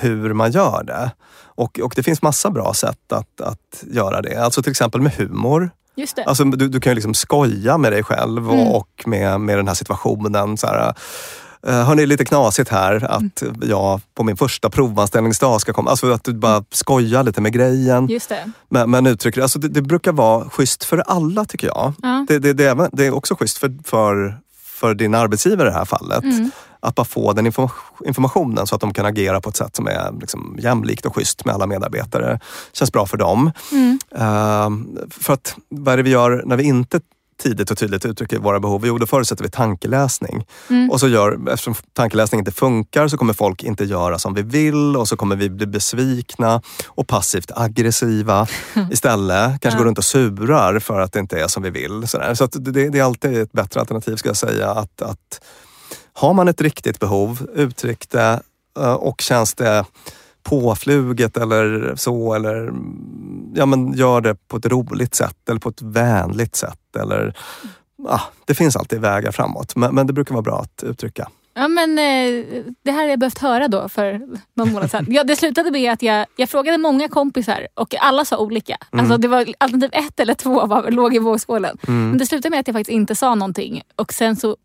[0.00, 1.10] hur man gör det.
[1.44, 4.36] Och, och det finns massa bra sätt att, att göra det.
[4.36, 5.70] Alltså till exempel med humor.
[5.96, 6.24] Just det.
[6.24, 8.68] Alltså, du, du kan ju liksom skoja med dig själv och, mm.
[8.68, 10.56] och med, med den här situationen.
[10.56, 10.94] Så här,
[11.68, 13.54] Uh, hörni, lite knasigt här att mm.
[13.62, 15.90] jag på min första provanställningsdag ska komma.
[15.90, 18.06] Alltså att du bara skojar lite med grejen.
[18.06, 18.50] Just det.
[18.68, 21.92] Men, men uttrycker alltså det, det brukar vara schysst för alla tycker jag.
[22.02, 22.26] Ja.
[22.28, 24.38] Det, det, det, är, det är också schysst för, för,
[24.76, 26.24] för din arbetsgivare i det här fallet.
[26.24, 26.50] Mm.
[26.80, 27.52] Att bara få den
[28.06, 31.44] informationen så att de kan agera på ett sätt som är liksom jämlikt och schysst
[31.44, 32.40] med alla medarbetare.
[32.72, 33.52] Känns bra för dem.
[33.72, 33.98] Mm.
[34.14, 37.00] Uh, för att vad är det vi gör när vi inte
[37.42, 38.86] tidigt och tydligt uttrycker våra behov?
[38.86, 40.46] Jo, då förutsätter vi tankeläsning.
[40.70, 40.90] Mm.
[40.90, 44.96] Och så gör, eftersom tankeläsning inte funkar så kommer folk inte göra som vi vill
[44.96, 48.46] och så kommer vi bli besvikna och passivt aggressiva
[48.90, 49.60] istället.
[49.60, 49.78] Kanske ja.
[49.78, 52.08] går runt och surar för att det inte är som vi vill.
[52.08, 52.34] Sådär.
[52.34, 54.70] Så det, det, är alltid ett bättre alternativ ska jag säga.
[54.70, 55.40] Att, att
[56.12, 58.40] har man ett riktigt behov, uttryck det
[58.78, 59.84] eh, och känns det
[60.46, 62.72] påfluget eller så eller
[63.54, 66.96] ja, men gör det på ett roligt sätt eller på ett vänligt sätt.
[67.00, 67.36] Eller,
[68.08, 71.28] ah, det finns alltid vägar framåt men, men det brukar vara bra att uttrycka.
[71.58, 72.44] Ja men eh,
[72.82, 74.20] det här har jag behövt höra då för
[74.54, 75.06] någon månad sedan.
[75.08, 78.76] Ja, det slutade med att jag, jag frågade många kompisar och alla sa olika.
[78.92, 79.04] Mm.
[79.04, 81.78] Alltså det var alternativ ett eller två var, låg i vågskålen.
[81.88, 82.08] Mm.
[82.08, 83.82] Men det slutade med att jag faktiskt inte sa någonting.
[83.96, 84.56] Och sen så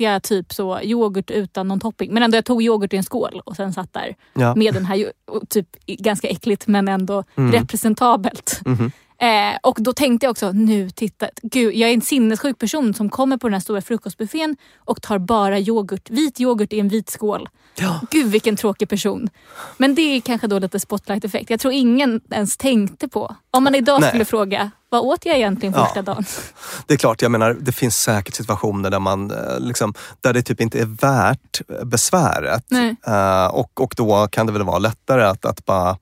[0.00, 2.14] jag typ så yoghurt utan någon topping.
[2.14, 4.54] Men ändå jag tog yoghurt i en skål och sen satt där ja.
[4.54, 5.12] med den här,
[5.48, 7.52] typ ganska äckligt men ändå mm.
[7.52, 8.60] representabelt.
[8.66, 8.90] Mm.
[9.20, 13.08] Eh, och då tänkte jag också, nu titta, gud jag är en sinnessjuk person som
[13.08, 17.10] kommer på den här stora frukostbuffén och tar bara yoghurt, vit yoghurt i en vit
[17.10, 17.48] skål.
[17.74, 18.00] Ja.
[18.10, 19.30] Gud vilken tråkig person.
[19.76, 21.50] Men det är kanske då lite spotlight effekt.
[21.50, 23.36] Jag tror ingen ens tänkte på.
[23.50, 24.08] Om man idag Nej.
[24.08, 26.02] skulle fråga, vad åt jag egentligen första ja.
[26.02, 26.24] dagen?
[26.86, 30.42] Det är klart, jag menar det finns säkert situationer där, man, eh, liksom, där det
[30.42, 32.64] typ inte är värt besväret.
[32.72, 35.96] Uh, och, och då kan det väl vara lättare att, att bara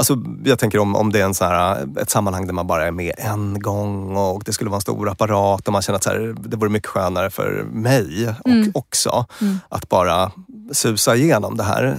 [0.00, 2.86] Alltså, jag tänker om, om det är en så här, ett sammanhang där man bara
[2.86, 6.02] är med en gång och det skulle vara en stor apparat och man känner att
[6.02, 8.70] så här, det vore mycket skönare för mig och mm.
[8.74, 9.58] också mm.
[9.68, 10.32] att bara
[10.72, 11.98] susa igenom det här.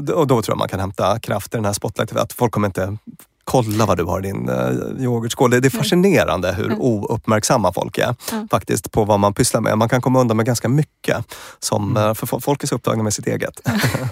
[0.00, 0.12] Det.
[0.12, 2.18] Och då tror jag man kan hämta kraft i den här spotlighten.
[2.18, 2.96] Att folk kommer inte
[3.44, 5.50] kolla vad du har i din uh, yoghurtskål.
[5.50, 6.80] Det, det är fascinerande hur mm.
[6.80, 8.48] ouppmärksamma folk är mm.
[8.48, 9.78] faktiskt på vad man pysslar med.
[9.78, 11.24] Man kan komma undan med ganska mycket
[11.58, 12.14] som, mm.
[12.14, 13.60] för folk är så upptagna med sitt eget.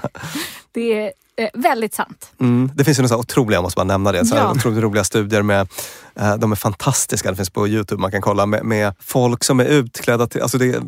[0.72, 2.30] det är Eh, väldigt sant.
[2.40, 4.50] Mm, det finns ju några otroliga, jag måste bara nämna det, så ja.
[4.50, 5.68] otroligt roliga studier med,
[6.14, 9.60] eh, de är fantastiska, det finns på Youtube man kan kolla, med, med folk som
[9.60, 10.80] är utklädda till, alltså det,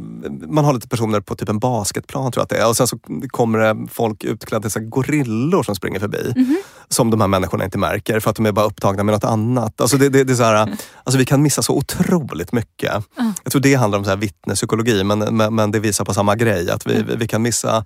[0.49, 2.87] man har lite personer på typ en basketplan tror jag att det är och sen
[2.87, 6.33] så kommer det folk utklädda till gorillor som springer förbi.
[6.37, 6.57] Mm -hmm.
[6.89, 9.81] Som de här människorna inte märker för att de är bara upptagna med något annat.
[9.81, 10.77] Alltså det, det, det är så här, mm.
[11.05, 12.93] alltså vi kan missa så otroligt mycket.
[13.19, 13.33] Mm.
[13.43, 16.37] Jag tror det handlar om så här vittnespsykologi men, men, men, det visar på samma
[16.37, 17.19] grej, att vi, mm.
[17.19, 17.85] vi kan missa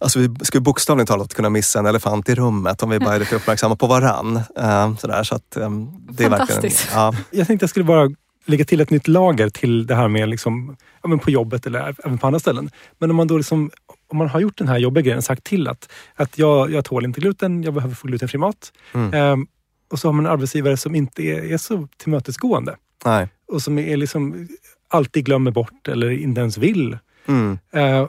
[0.00, 3.18] Alltså vi skulle bokstavligt talat kunna missa en elefant i rummet om vi bara är
[3.18, 4.36] lite uppmärksamma på varann.
[4.36, 7.14] Uh, sådär, så att, um, det är verkligen, ja.
[7.30, 8.10] Jag tänkte jag skulle bara
[8.46, 12.18] lägga till ett nytt lager till det här med liksom, ja, på jobbet eller även
[12.18, 12.70] på andra ställen.
[12.98, 13.70] Men om man då liksom,
[14.08, 17.04] om man har gjort den här jobbiga grejen, sagt till att, att jag, jag tål
[17.04, 18.72] inte gluten, jag behöver få glutenfri mat.
[18.94, 19.32] Mm.
[19.32, 19.46] Um,
[19.90, 22.76] och så har man en arbetsgivare som inte är, är så tillmötesgående.
[23.04, 23.28] Nej.
[23.52, 24.48] Och som är liksom
[24.88, 26.98] alltid glömmer bort eller inte ens vill.
[27.26, 27.58] Mm.
[27.76, 28.08] Uh,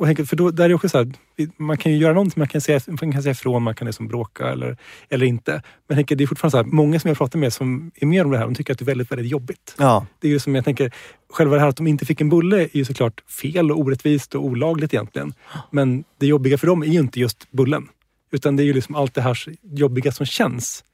[0.00, 1.12] och Henke, för då, där är också så här,
[1.56, 4.08] man kan ju göra någonting, man kan säga, man kan säga ifrån, man kan liksom
[4.08, 4.76] bråka eller,
[5.08, 5.62] eller inte.
[5.88, 8.24] Men Henke, det är fortfarande så här, många som jag pratar med som är med
[8.24, 9.74] om det här, de tycker att det är väldigt, väldigt jobbigt.
[9.78, 10.06] Ja.
[10.20, 10.94] Det är ju som jag tänker,
[11.32, 14.34] själva det här att de inte fick en bulle är ju såklart fel och orättvist
[14.34, 15.34] och olagligt egentligen.
[15.70, 17.88] Men det jobbiga för dem är ju inte just bullen.
[18.32, 20.84] Utan det är ju liksom allt det här jobbiga som känns.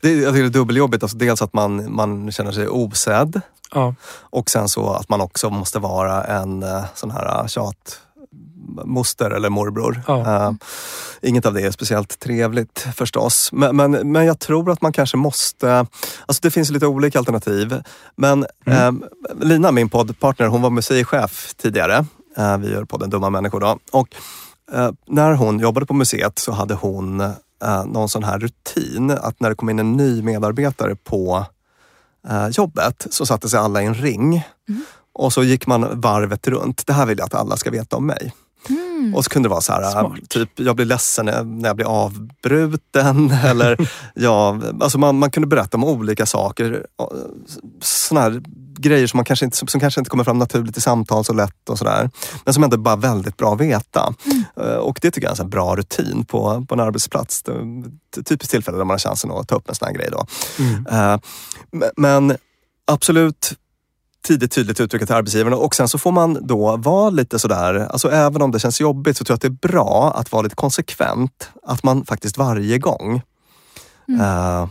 [0.00, 1.02] Det, jag tycker det är dubbeljobbigt.
[1.02, 3.40] Alltså dels att man, man känner sig osedd.
[3.74, 3.94] Ja.
[4.20, 8.00] Och sen så att man också måste vara en eh, sån här eh, tjat
[8.84, 10.02] moster eller morbror.
[10.06, 10.48] Ja.
[10.48, 10.52] Uh,
[11.22, 13.50] inget av det är speciellt trevligt förstås.
[13.52, 15.86] Men, men, men jag tror att man kanske måste...
[16.26, 17.82] Alltså det finns lite olika alternativ.
[18.16, 19.02] Men mm.
[19.02, 19.08] uh,
[19.40, 22.06] Lina, min poddpartner, hon var museichef tidigare.
[22.38, 23.78] Uh, vi gör podden Dumma människor då.
[23.92, 24.08] Och
[25.06, 27.22] när hon jobbade på museet så hade hon
[27.86, 31.46] någon sån här rutin att när det kom in en ny medarbetare på
[32.50, 34.44] jobbet så satte sig alla i en ring.
[34.68, 34.82] Mm.
[35.14, 36.86] Och så gick man varvet runt.
[36.86, 38.32] Det här vill jag att alla ska veta om mig.
[39.02, 39.14] Mm.
[39.14, 40.28] Och så kunde det vara så här, Smart.
[40.28, 43.30] typ jag blir ledsen när jag blir avbruten.
[43.44, 46.86] eller ja, alltså man, man kunde berätta om olika saker.
[47.80, 48.42] Såna här
[48.78, 51.68] grejer som, man kanske inte, som kanske inte kommer fram naturligt i samtal så lätt
[51.68, 52.10] och sådär.
[52.44, 54.14] Men som ändå bara är väldigt bra att veta.
[54.24, 54.44] Mm.
[54.60, 57.42] Eh, och det tycker jag är en bra rutin på, på en arbetsplats.
[58.24, 60.08] Typiskt tillfälle där man har chansen att ta upp en sån här grej.
[60.12, 60.26] Då.
[60.58, 60.86] Mm.
[60.86, 61.20] Uh,
[61.96, 62.36] men
[62.86, 63.52] absolut,
[64.22, 68.10] tidigt tydligt uttrycka till arbetsgivarna och sen så får man då vara lite sådär, alltså
[68.10, 70.54] även om det känns jobbigt så tror jag att det är bra att vara lite
[70.54, 71.50] konsekvent.
[71.62, 73.22] Att man faktiskt varje gång,
[74.08, 74.20] mm.
[74.20, 74.68] uh,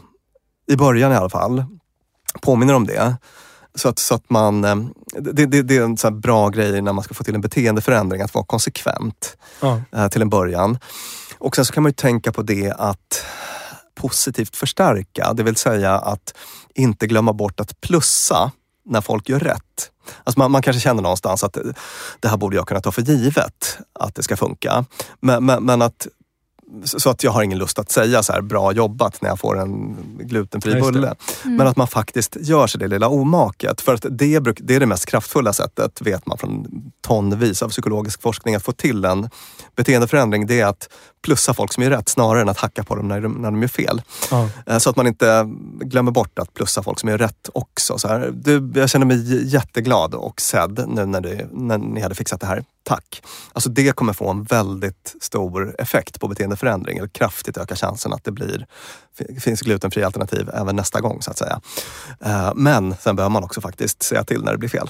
[0.68, 1.66] i början i alla fall,
[2.42, 3.16] påminner om det.
[3.76, 4.88] Så att, så att man, uh,
[5.20, 8.22] det, det, det, är en så bra grej när man ska få till en beteendeförändring,
[8.22, 9.82] att vara konsekvent mm.
[9.96, 10.80] uh, till en början.
[11.38, 13.26] Och sen så kan man ju tänka på det att
[13.96, 16.34] positivt förstärka, det vill säga att
[16.76, 18.52] inte glömma bort att plussa
[18.86, 19.92] när folk gör rätt.
[20.24, 21.58] Alltså man, man, kanske känner någonstans att
[22.20, 24.86] det här borde jag kunna ta för givet att det ska funka.
[25.20, 26.08] Men, men, men att
[26.84, 29.60] så att jag har ingen lust att säga så här, bra jobbat när jag får
[29.60, 31.16] en glutenfri bulle.
[31.46, 31.58] Mm.
[31.58, 33.82] Men att man faktiskt gör sig det lilla omaket.
[33.82, 36.68] För att det, det är det mest kraftfulla sättet, vet man från
[37.02, 39.30] tonvis av psykologisk forskning, att få till en
[39.76, 40.48] beteendeförändring.
[40.48, 40.90] Det är att
[41.24, 43.62] plussa folk som gör rätt snarare än att hacka på dem när de, när de
[43.62, 44.02] gör fel.
[44.32, 44.80] Ja.
[44.80, 45.50] Så att man inte
[45.82, 47.98] glömmer bort att plussa folk som gör rätt också.
[47.98, 52.16] Så här, du, jag känner mig jätteglad och sedd nu när, du, när ni hade
[52.16, 52.64] fixat det här.
[52.84, 53.24] Tack!
[53.54, 56.98] Alltså det kommer få en väldigt stor effekt på beteendeförändring.
[56.98, 58.66] Eller kraftigt öka chansen att det blir,
[59.40, 61.62] finns glutenfria alternativ även nästa gång så att säga.
[62.26, 64.90] Eh, men sen behöver man också faktiskt säga till när det blir fel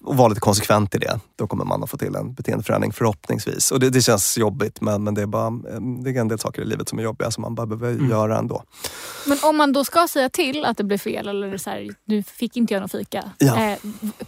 [0.00, 1.20] och vara lite konsekvent i det.
[1.36, 3.70] Då kommer man att få till en beteendeförändring förhoppningsvis.
[3.70, 5.50] Och det, det känns jobbigt men, men det, är bara,
[6.02, 8.10] det är en del saker i livet som är jobbiga som man bara behöver mm.
[8.10, 8.62] göra ändå.
[9.26, 12.22] Men om man då ska säga till att det blir fel eller så här, nu
[12.22, 13.30] fick inte jag någon fika.
[13.38, 13.62] Ja.
[13.62, 13.78] Eh,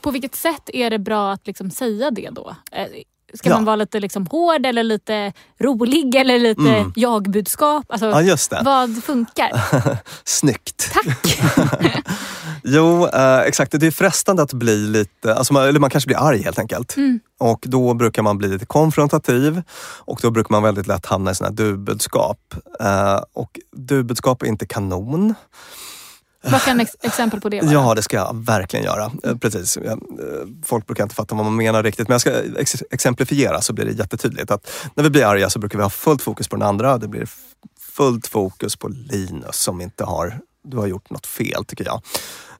[0.01, 2.57] på vilket sätt är det bra att liksom säga det då?
[2.72, 2.86] Eh,
[3.35, 3.55] Ska ja.
[3.55, 6.93] man vara lite liksom hård eller lite rolig eller lite mm.
[6.97, 7.87] jag-budskap?
[7.89, 8.62] Alltså, ja.
[8.64, 9.51] Vad funkar?
[10.24, 10.93] Snyggt!
[10.93, 11.41] Tack!
[12.64, 13.81] jo, eh, exakt.
[13.81, 16.97] Det är frestande att bli lite, alltså man, eller man kanske blir arg helt enkelt.
[16.97, 17.20] Mm.
[17.39, 19.62] Och då brukar man bli lite konfrontativ
[19.99, 22.55] och då brukar man väldigt lätt hamna i här du-budskap.
[22.81, 25.35] Eh, och du-budskap är inte kanon.
[26.43, 27.72] Vad kan ex exempel på det vara?
[27.72, 29.12] Ja, det ska jag verkligen göra.
[29.24, 29.76] Eh, precis.
[29.76, 29.97] Eh,
[30.64, 33.84] folk brukar inte fatta vad man menar riktigt, men jag ska ex exemplifiera så blir
[33.84, 34.51] det jättetydligt.
[34.51, 36.99] Att när vi blir arga så brukar vi ha fullt fokus på den andra.
[36.99, 37.28] Det blir
[37.80, 42.03] fullt fokus på Linus som inte har du har gjort något fel tycker jag.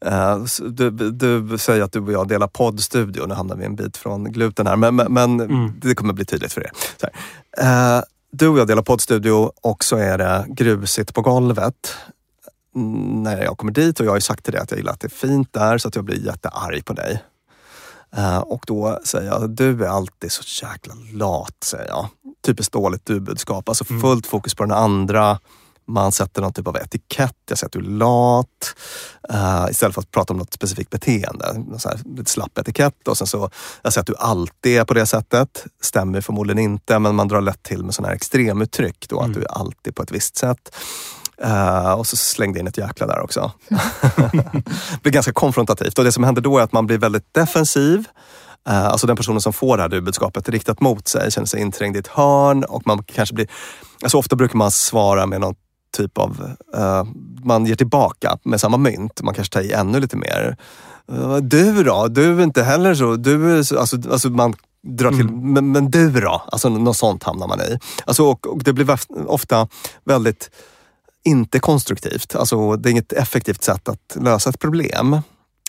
[0.07, 3.97] Uh, du, du, säger att du och jag delar poddstudio, nu hamnar vi en bit
[3.97, 5.81] från gluten här, men, men mm.
[5.81, 6.71] det kommer bli tydligt för er.
[8.31, 11.97] Du och jag delar poddstudio och så är det grusigt på golvet
[13.23, 15.01] när jag kommer dit och jag har ju sagt till dig att jag gillar att
[15.01, 17.23] det är fint där så att jag blir jättearg på dig.
[18.19, 22.09] Uh, och då säger jag, du är alltid så jäkla lat, säger jag.
[22.47, 23.69] Typiskt dåligt du-budskap.
[23.69, 24.01] Alltså mm.
[24.01, 25.39] fullt fokus på den andra.
[25.87, 27.37] Man sätter någon typ av etikett.
[27.49, 28.75] Jag säger att du är lat.
[29.33, 31.65] Uh, istället för att prata om något specifikt beteende.
[31.79, 33.09] Så här, lite slapp etikett.
[33.09, 33.51] Och sen så,
[33.83, 35.67] jag säger att du alltid är på det sättet.
[35.83, 39.07] Stämmer förmodligen inte, men man drar lätt till med sådana här extremuttryck.
[39.09, 39.31] Då, mm.
[39.31, 40.75] Att du är alltid på ett visst sätt.
[41.45, 43.53] Uh, och så slängde jag in ett jäkla där också.
[43.69, 47.99] det blir ganska konfrontativt och det som händer då är att man blir väldigt defensiv.
[48.69, 51.97] Uh, alltså den personen som får det här budskapet riktat mot sig känner sig inträngd
[51.97, 53.49] i ett hörn och man kanske blir...
[54.03, 55.55] Alltså ofta brukar man svara med någon
[55.97, 56.55] typ av...
[56.77, 57.05] Uh,
[57.45, 59.23] man ger tillbaka med samma mynt.
[59.23, 60.57] Man kanske tar i ännu lite mer.
[61.41, 62.09] du då?
[62.09, 63.17] Du är inte heller så...
[63.17, 65.53] Du är så alltså, alltså man drar till, mm.
[65.53, 66.43] men, men, du då?
[66.53, 67.79] Alltså något sånt hamnar man i.
[68.05, 69.69] Alltså, och, och det blir ofta
[70.05, 70.51] väldigt
[71.29, 72.35] inte konstruktivt.
[72.35, 75.21] Alltså, det är inget effektivt sätt att lösa ett problem.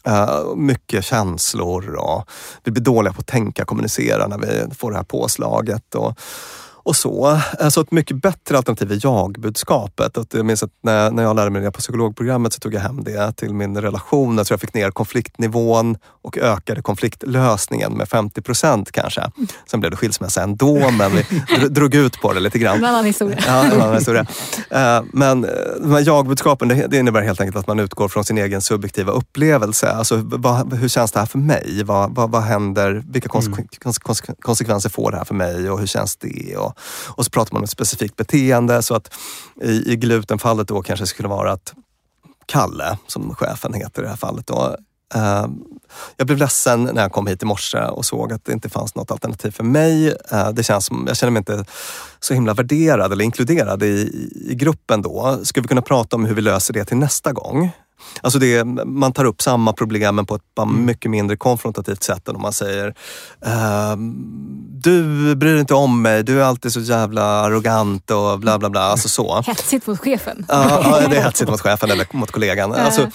[0.07, 2.29] Uh, mycket känslor och
[2.63, 5.95] vi blir dåliga på att tänka, kommunicera när vi får det här påslaget.
[5.95, 6.19] Och,
[6.89, 7.39] och så.
[7.69, 10.17] Så ett mycket bättre alternativ är jag-budskapet.
[10.31, 13.03] jag minns att när, när jag lärde mig det på psykologprogrammet så tog jag hem
[13.03, 14.37] det till min relation.
[14.37, 19.31] Jag tror jag fick ner konfliktnivån och ökade konfliktlösningen med 50 procent kanske.
[19.71, 22.77] Sen blev det skilsmässa ändå, men vi drog ut på det lite grann.
[22.77, 23.37] En annan historia.
[23.47, 24.25] Ja, en annan historia.
[24.69, 25.41] Eh, men
[25.81, 29.91] de här jag-budskapen, det innebär helt enkelt att man utgår från sin egen subjektiva upplevelse.
[29.91, 31.83] Alltså, vad, hur känns det här för mig?
[31.85, 33.03] Vad, vad, vad händer?
[33.09, 33.67] Vilka konse mm.
[34.41, 36.57] konsekvenser får det här för mig och hur känns det?
[36.57, 38.81] Och, och så pratar man om ett specifikt beteende.
[38.81, 39.13] Så att
[39.61, 41.73] i, i glutenfallet då kanske skulle vara att
[42.45, 44.77] Kalle, som chefen heter i det här fallet, då,
[45.15, 45.47] Uh,
[46.17, 48.95] jag blev ledsen när jag kom hit i morse och såg att det inte fanns
[48.95, 50.07] något alternativ för mig.
[50.07, 51.65] Uh, det känns som, jag känner mig inte
[52.19, 55.39] så himla värderad eller inkluderad i, i gruppen då.
[55.43, 57.71] Ska vi kunna prata om hur vi löser det till nästa gång?
[58.21, 60.85] Alltså det, man tar upp samma problem men på ett mm.
[60.85, 62.93] mycket mindre konfrontativt sätt än om man säger
[63.45, 64.15] ehm,
[64.81, 65.03] Du
[65.35, 68.81] bryr dig inte om mig, du är alltid så jävla arrogant och bla bla bla.
[68.81, 69.41] Alltså så.
[69.41, 70.45] Hetsigt mot chefen.
[70.47, 72.73] Ja, det är hetsigt mot chefen eller mot kollegan.
[72.73, 73.09] Alltså,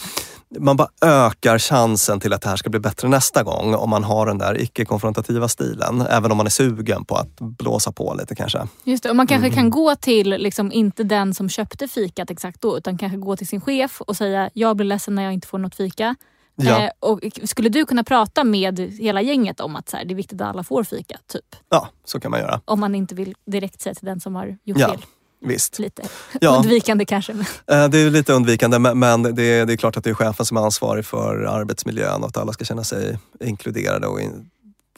[0.59, 4.05] man bara ökar chansen till att det här ska bli bättre nästa gång om man
[4.05, 6.01] har den där icke-konfrontativa stilen.
[6.01, 8.69] Även om man är sugen på att blåsa på lite kanske.
[8.85, 9.57] Just det, och man kanske mm.
[9.57, 13.49] kan gå till, liksom, inte den som köpte fikat exakt då, utan kanske gå till
[13.49, 16.17] sin chef och säga jag blir ledsen när jag inte får något fika.
[16.57, 16.83] Ja.
[16.83, 20.17] Eh, och skulle du kunna prata med hela gänget om att så här, det är
[20.17, 21.19] viktigt att alla får fika?
[21.27, 21.57] Typ?
[21.69, 22.61] Ja, så kan man göra.
[22.65, 24.89] Om man inte vill direkt säga till den som har gjort ja.
[24.89, 25.05] fel.
[25.45, 25.79] Visst.
[25.79, 26.03] Lite
[26.41, 26.57] ja.
[26.57, 27.33] undvikande kanske.
[27.33, 30.47] Eh, det är lite undvikande men det är, det är klart att det är chefen
[30.47, 34.51] som är ansvarig för arbetsmiljön och att alla ska känna sig inkluderade och in,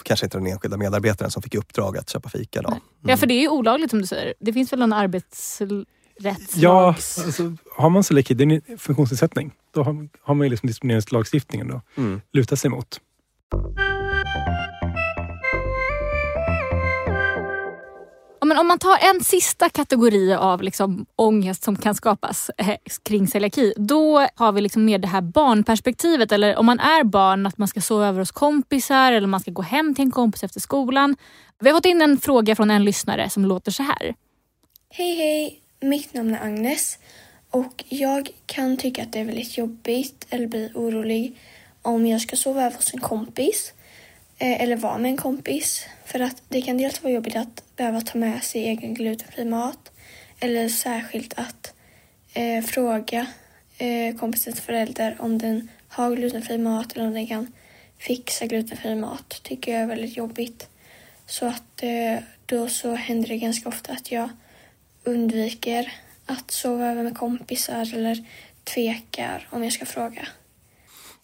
[0.03, 2.62] kanske inte den enskilda medarbetaren som fick i uppdrag att köpa fika.
[2.62, 2.68] Då.
[2.68, 2.80] Mm.
[3.03, 4.34] Ja för det är ju olagligt som du säger.
[4.40, 6.57] Det finns väl en arbetsrättslags...
[6.57, 8.03] Ja, alltså, har man
[8.38, 9.53] en funktionsnedsättning.
[9.74, 12.20] Då har, har man ju liksom diskrimineringslagstiftningen att mm.
[12.32, 13.01] luta sig mot.
[18.47, 23.28] Men om man tar en sista kategori av liksom ångest som kan skapas eh, kring
[23.28, 23.72] celiaki.
[23.76, 26.32] Då har vi liksom mer det här barnperspektivet.
[26.32, 29.51] Eller om man är barn, att man ska sova över hos kompisar eller man ska
[29.51, 31.16] gå hem till en kompis efter skolan.
[31.59, 34.14] Vi har fått in en fråga från en lyssnare som låter så här.
[34.90, 36.99] Hej hej, mitt namn är Agnes
[37.51, 41.38] och jag kan tycka att det är väldigt jobbigt eller bli orolig
[41.82, 43.86] om jag ska sova över hos en kompis eh,
[44.39, 45.87] Eh, eller vara med en kompis.
[46.05, 49.93] För att det kan dels vara jobbigt att behöva ta med sig egen glutenfri mat
[50.41, 51.74] eller särskilt att
[52.34, 53.26] eh, fråga
[53.78, 57.53] eh, kompisens förälder om den har glutenfri mat eller om den kan
[57.99, 60.68] fixa glutenfri mat tycker jag är väldigt jobbigt.
[61.26, 64.28] Så att eh, då så händer det ganska ofta att jag
[65.05, 65.93] undviker
[66.26, 68.24] att sova över med kompisar eller
[68.64, 70.28] tvekar om jag ska fråga.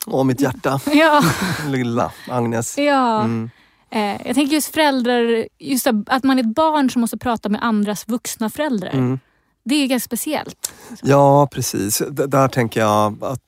[0.07, 0.81] Åh, mitt hjärta.
[0.93, 1.23] Ja.
[1.67, 2.79] Lilla Agnes.
[2.79, 3.23] Ja.
[3.23, 3.51] Mm.
[3.91, 7.65] Eh, jag tänker just föräldrar, just att man är ett barn som måste prata med
[7.65, 8.91] andras vuxna föräldrar.
[8.91, 9.19] Mm.
[9.65, 10.73] Det är ganska speciellt.
[11.03, 12.03] Ja, precis.
[12.11, 13.41] D där tänker jag att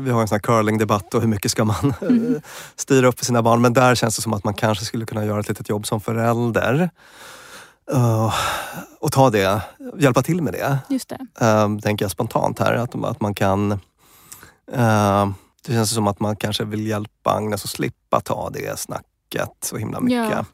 [0.00, 2.40] vi har en sån här curlingdebatt och hur mycket ska man mm.
[2.76, 3.60] styra upp för sina barn.
[3.60, 6.00] Men där känns det som att man kanske skulle kunna göra ett litet jobb som
[6.00, 6.90] förälder.
[7.94, 8.34] Uh,
[9.00, 9.62] och ta det,
[9.98, 10.78] hjälpa till med det.
[10.88, 11.46] Just det.
[11.46, 12.74] Uh, tänker jag spontant här.
[12.74, 13.72] Att, att man kan...
[14.76, 15.30] Uh,
[15.66, 19.76] det känns som att man kanske vill hjälpa Agnes att slippa ta det snacket så
[19.76, 20.30] himla mycket.
[20.30, 20.44] Ja.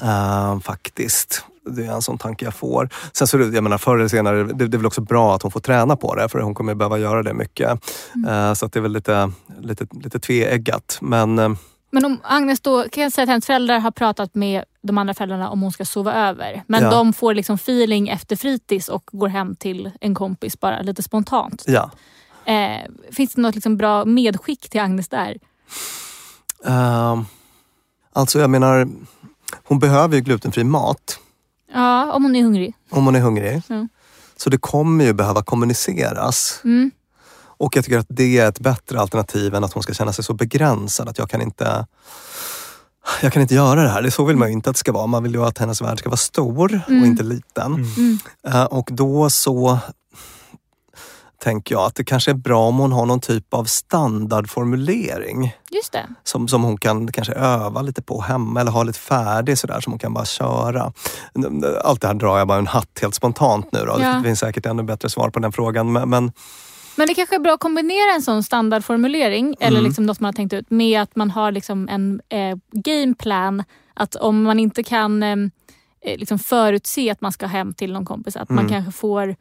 [0.00, 0.60] Mm.
[0.60, 1.44] faktiskt.
[1.70, 2.88] Det är en sån tanke jag får.
[3.12, 5.50] Sen så, jag menar förr eller senare, det, det är väl också bra att hon
[5.50, 7.80] får träna på det för hon kommer behöva göra det mycket.
[8.14, 8.54] Mm.
[8.54, 10.98] så att det är väl lite, lite, lite tveeggat.
[11.00, 11.34] Men,
[11.90, 15.14] men om Agnes då, kan jag säga att hennes föräldrar har pratat med de andra
[15.14, 16.62] föräldrarna om hon ska sova över.
[16.66, 16.90] Men ja.
[16.90, 21.64] de får liksom feeling efter fritids och går hem till en kompis bara lite spontant.
[21.66, 21.90] Ja.
[22.46, 25.38] Eh, finns det något liksom bra medskick till Agnes där?
[26.66, 27.22] Uh,
[28.12, 28.88] alltså jag menar,
[29.64, 31.18] hon behöver ju glutenfri mat.
[31.72, 32.74] Ja, om hon är hungrig.
[32.90, 33.62] Om hon är hungrig.
[33.68, 33.88] Mm.
[34.36, 36.60] Så det kommer ju behöva kommuniceras.
[36.64, 36.90] Mm.
[37.58, 40.24] Och jag tycker att det är ett bättre alternativ än att hon ska känna sig
[40.24, 41.86] så begränsad att jag kan inte
[43.22, 44.02] jag kan inte göra det här.
[44.02, 45.06] Det så vill man ju inte att det ska vara.
[45.06, 47.00] Man vill ju att hennes värld ska vara stor mm.
[47.00, 47.74] och inte liten.
[47.74, 48.18] Mm.
[48.48, 49.78] Uh, och då så
[51.38, 55.56] tänker jag att det kanske är bra om hon har någon typ av standardformulering.
[55.70, 56.06] Just det.
[56.24, 59.92] Som, som hon kan kanske öva lite på hemma eller ha lite färdig sådär som
[59.92, 60.92] hon kan bara köra.
[61.84, 63.96] Allt det här drar jag bara en hatt helt spontant nu då.
[64.00, 64.08] Ja.
[64.08, 65.92] Det finns säkert ännu bättre svar på den frågan.
[65.92, 66.32] men, men
[66.96, 69.56] men det kanske är bra att kombinera en sån standardformulering mm.
[69.60, 73.64] eller liksom något man har tänkt ut med att man har liksom en eh, gameplan.
[73.94, 75.36] Att om man inte kan eh,
[76.00, 78.64] eh, liksom förutse att man ska hem till någon kompis, att mm.
[78.64, 79.36] man kanske får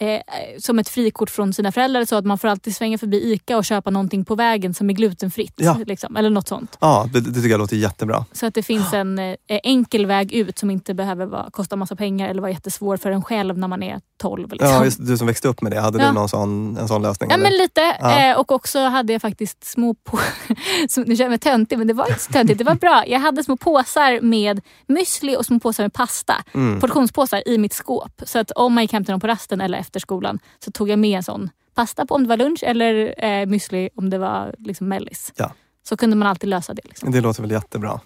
[0.00, 0.20] eh,
[0.58, 3.64] som ett frikort från sina föräldrar så att man får alltid svänga förbi ICA och
[3.64, 5.54] köpa någonting på vägen som är glutenfritt.
[5.56, 5.76] Ja.
[5.86, 6.76] Liksom, eller något sånt.
[6.80, 8.24] Ja, det, det, tycker jag låter jättebra.
[8.32, 11.96] Så att det finns en eh, enkel väg ut som inte behöver vara, kosta massa
[11.96, 14.52] pengar eller vara jättesvår för en själv när man är 12.
[14.52, 14.68] Liksom.
[14.68, 16.08] Ja, just, du som växte upp med det, hade ja.
[16.08, 17.30] du någon sån, en sån lösning?
[17.30, 17.44] Ja, eller?
[17.44, 17.96] men lite.
[18.00, 18.30] Ja.
[18.30, 21.94] Eh, och också hade jag faktiskt små på Nu känner jag mig töntig, men det
[21.94, 22.58] var inte så töntigt.
[22.58, 23.04] Det var bra.
[23.06, 26.34] Jag hade små påsar med müsli och små påsar med pasta.
[26.54, 26.80] Mm.
[26.80, 28.22] Portionspåsar i mitt skåp.
[28.26, 30.88] Så att om man gick hem till någon på rasten eller efter skolan så tog
[30.88, 34.18] jag med en sån pasta på om det var lunch eller eh, müsli om det
[34.18, 35.32] var liksom mellis.
[35.36, 35.52] Ja.
[35.82, 36.82] Så kunde man alltid lösa det.
[36.84, 37.12] Liksom.
[37.12, 38.00] Det låter väl jättebra.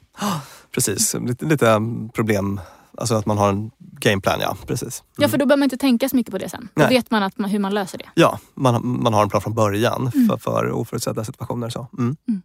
[0.71, 1.81] Precis, lite, lite
[2.15, 2.61] problem
[2.99, 4.57] Alltså att man har en gameplan, ja.
[4.67, 5.01] Precis.
[5.01, 5.13] Mm.
[5.17, 6.69] Ja, för då behöver man inte tänka så mycket på det sen.
[6.75, 6.89] Då Nej.
[6.89, 8.09] vet man, att man hur man löser det.
[8.15, 10.29] Ja, man, man har en plan från början mm.
[10.29, 11.69] för, för oförutsedda situationer.
[11.69, 11.87] Så.
[11.99, 12.17] Mm.
[12.29, 12.43] mm.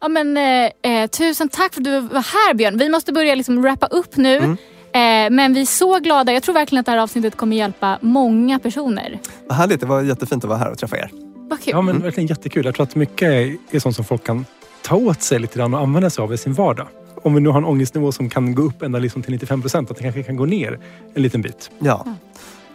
[0.00, 2.78] Ja, men, eh, eh, tusen tack för att du var här Björn.
[2.78, 4.56] Vi måste börja liksom wrappa upp nu.
[4.96, 5.32] Mm.
[5.32, 6.32] Eh, men vi är så glada.
[6.32, 9.18] Jag tror verkligen att det här avsnittet kommer hjälpa många personer.
[9.46, 9.80] Vad härligt.
[9.80, 11.10] Det var jättefint att vara här och träffa er.
[11.36, 11.70] Vad kul.
[11.72, 12.64] Ja, men verkligen jättekul.
[12.64, 13.28] Jag tror att mycket
[13.70, 14.44] är sånt som folk kan
[14.82, 16.86] ta åt sig lite grann och använda sig av i sin vardag
[17.26, 19.90] om vi nu har en ångestnivå som kan gå upp ända liksom till 95 procent,
[19.90, 20.78] att det kanske kan gå ner
[21.14, 21.70] en liten bit.
[21.78, 22.06] Ja.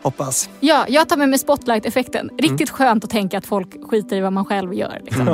[0.02, 0.50] Hoppas.
[0.60, 2.30] Ja, jag tar med mig spotlight-effekten.
[2.38, 2.78] Riktigt mm.
[2.78, 5.02] skönt att tänka att folk skiter i vad man själv gör.
[5.04, 5.28] Liksom.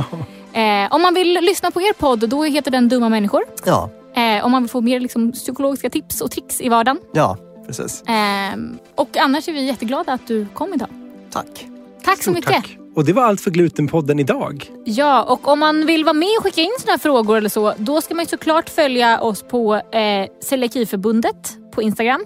[0.54, 3.42] Eh, om man vill lyssna på er podd, då heter den Dumma människor.
[3.66, 3.90] Ja.
[4.18, 7.00] Eh, om man vill få mer liksom, psykologiska tips och tricks i vardagen.
[7.14, 7.38] Ja,
[7.68, 8.02] precis.
[8.02, 8.60] Eh,
[8.96, 10.90] och annars är vi jätteglada att du kom idag.
[11.32, 11.68] Tack.
[12.04, 12.54] Tack så mycket.
[12.54, 12.78] Tack.
[12.96, 14.72] Och det var allt för Glutenpodden idag.
[14.86, 18.02] Ja, och om man vill vara med och skicka in sådana frågor eller så, då
[18.02, 22.26] ska man såklart följa oss på eh, Celiakiförbundet på Instagram.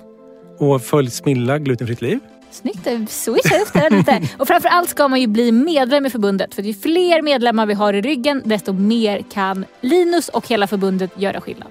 [0.60, 2.20] Och följ Smilla Glutenfritt Liv.
[2.52, 4.22] Snyggt, switcha upp det lite.
[4.40, 6.56] och framförallt ska man ju bli medlem i förbundet.
[6.56, 11.12] För ju fler medlemmar vi har i ryggen, desto mer kan Linus och hela förbundet
[11.16, 11.68] göra skillnad.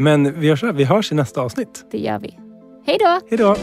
[0.00, 1.84] Men vi gör så här, vi hörs i nästa avsnitt.
[1.90, 2.38] Det gör vi.
[2.86, 3.20] Hej då!
[3.30, 3.56] Hej då!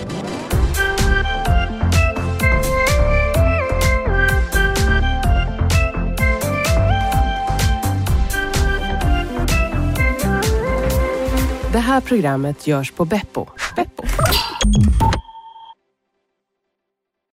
[11.72, 13.46] Det här programmet görs på Beppo.
[13.76, 14.04] Beppo.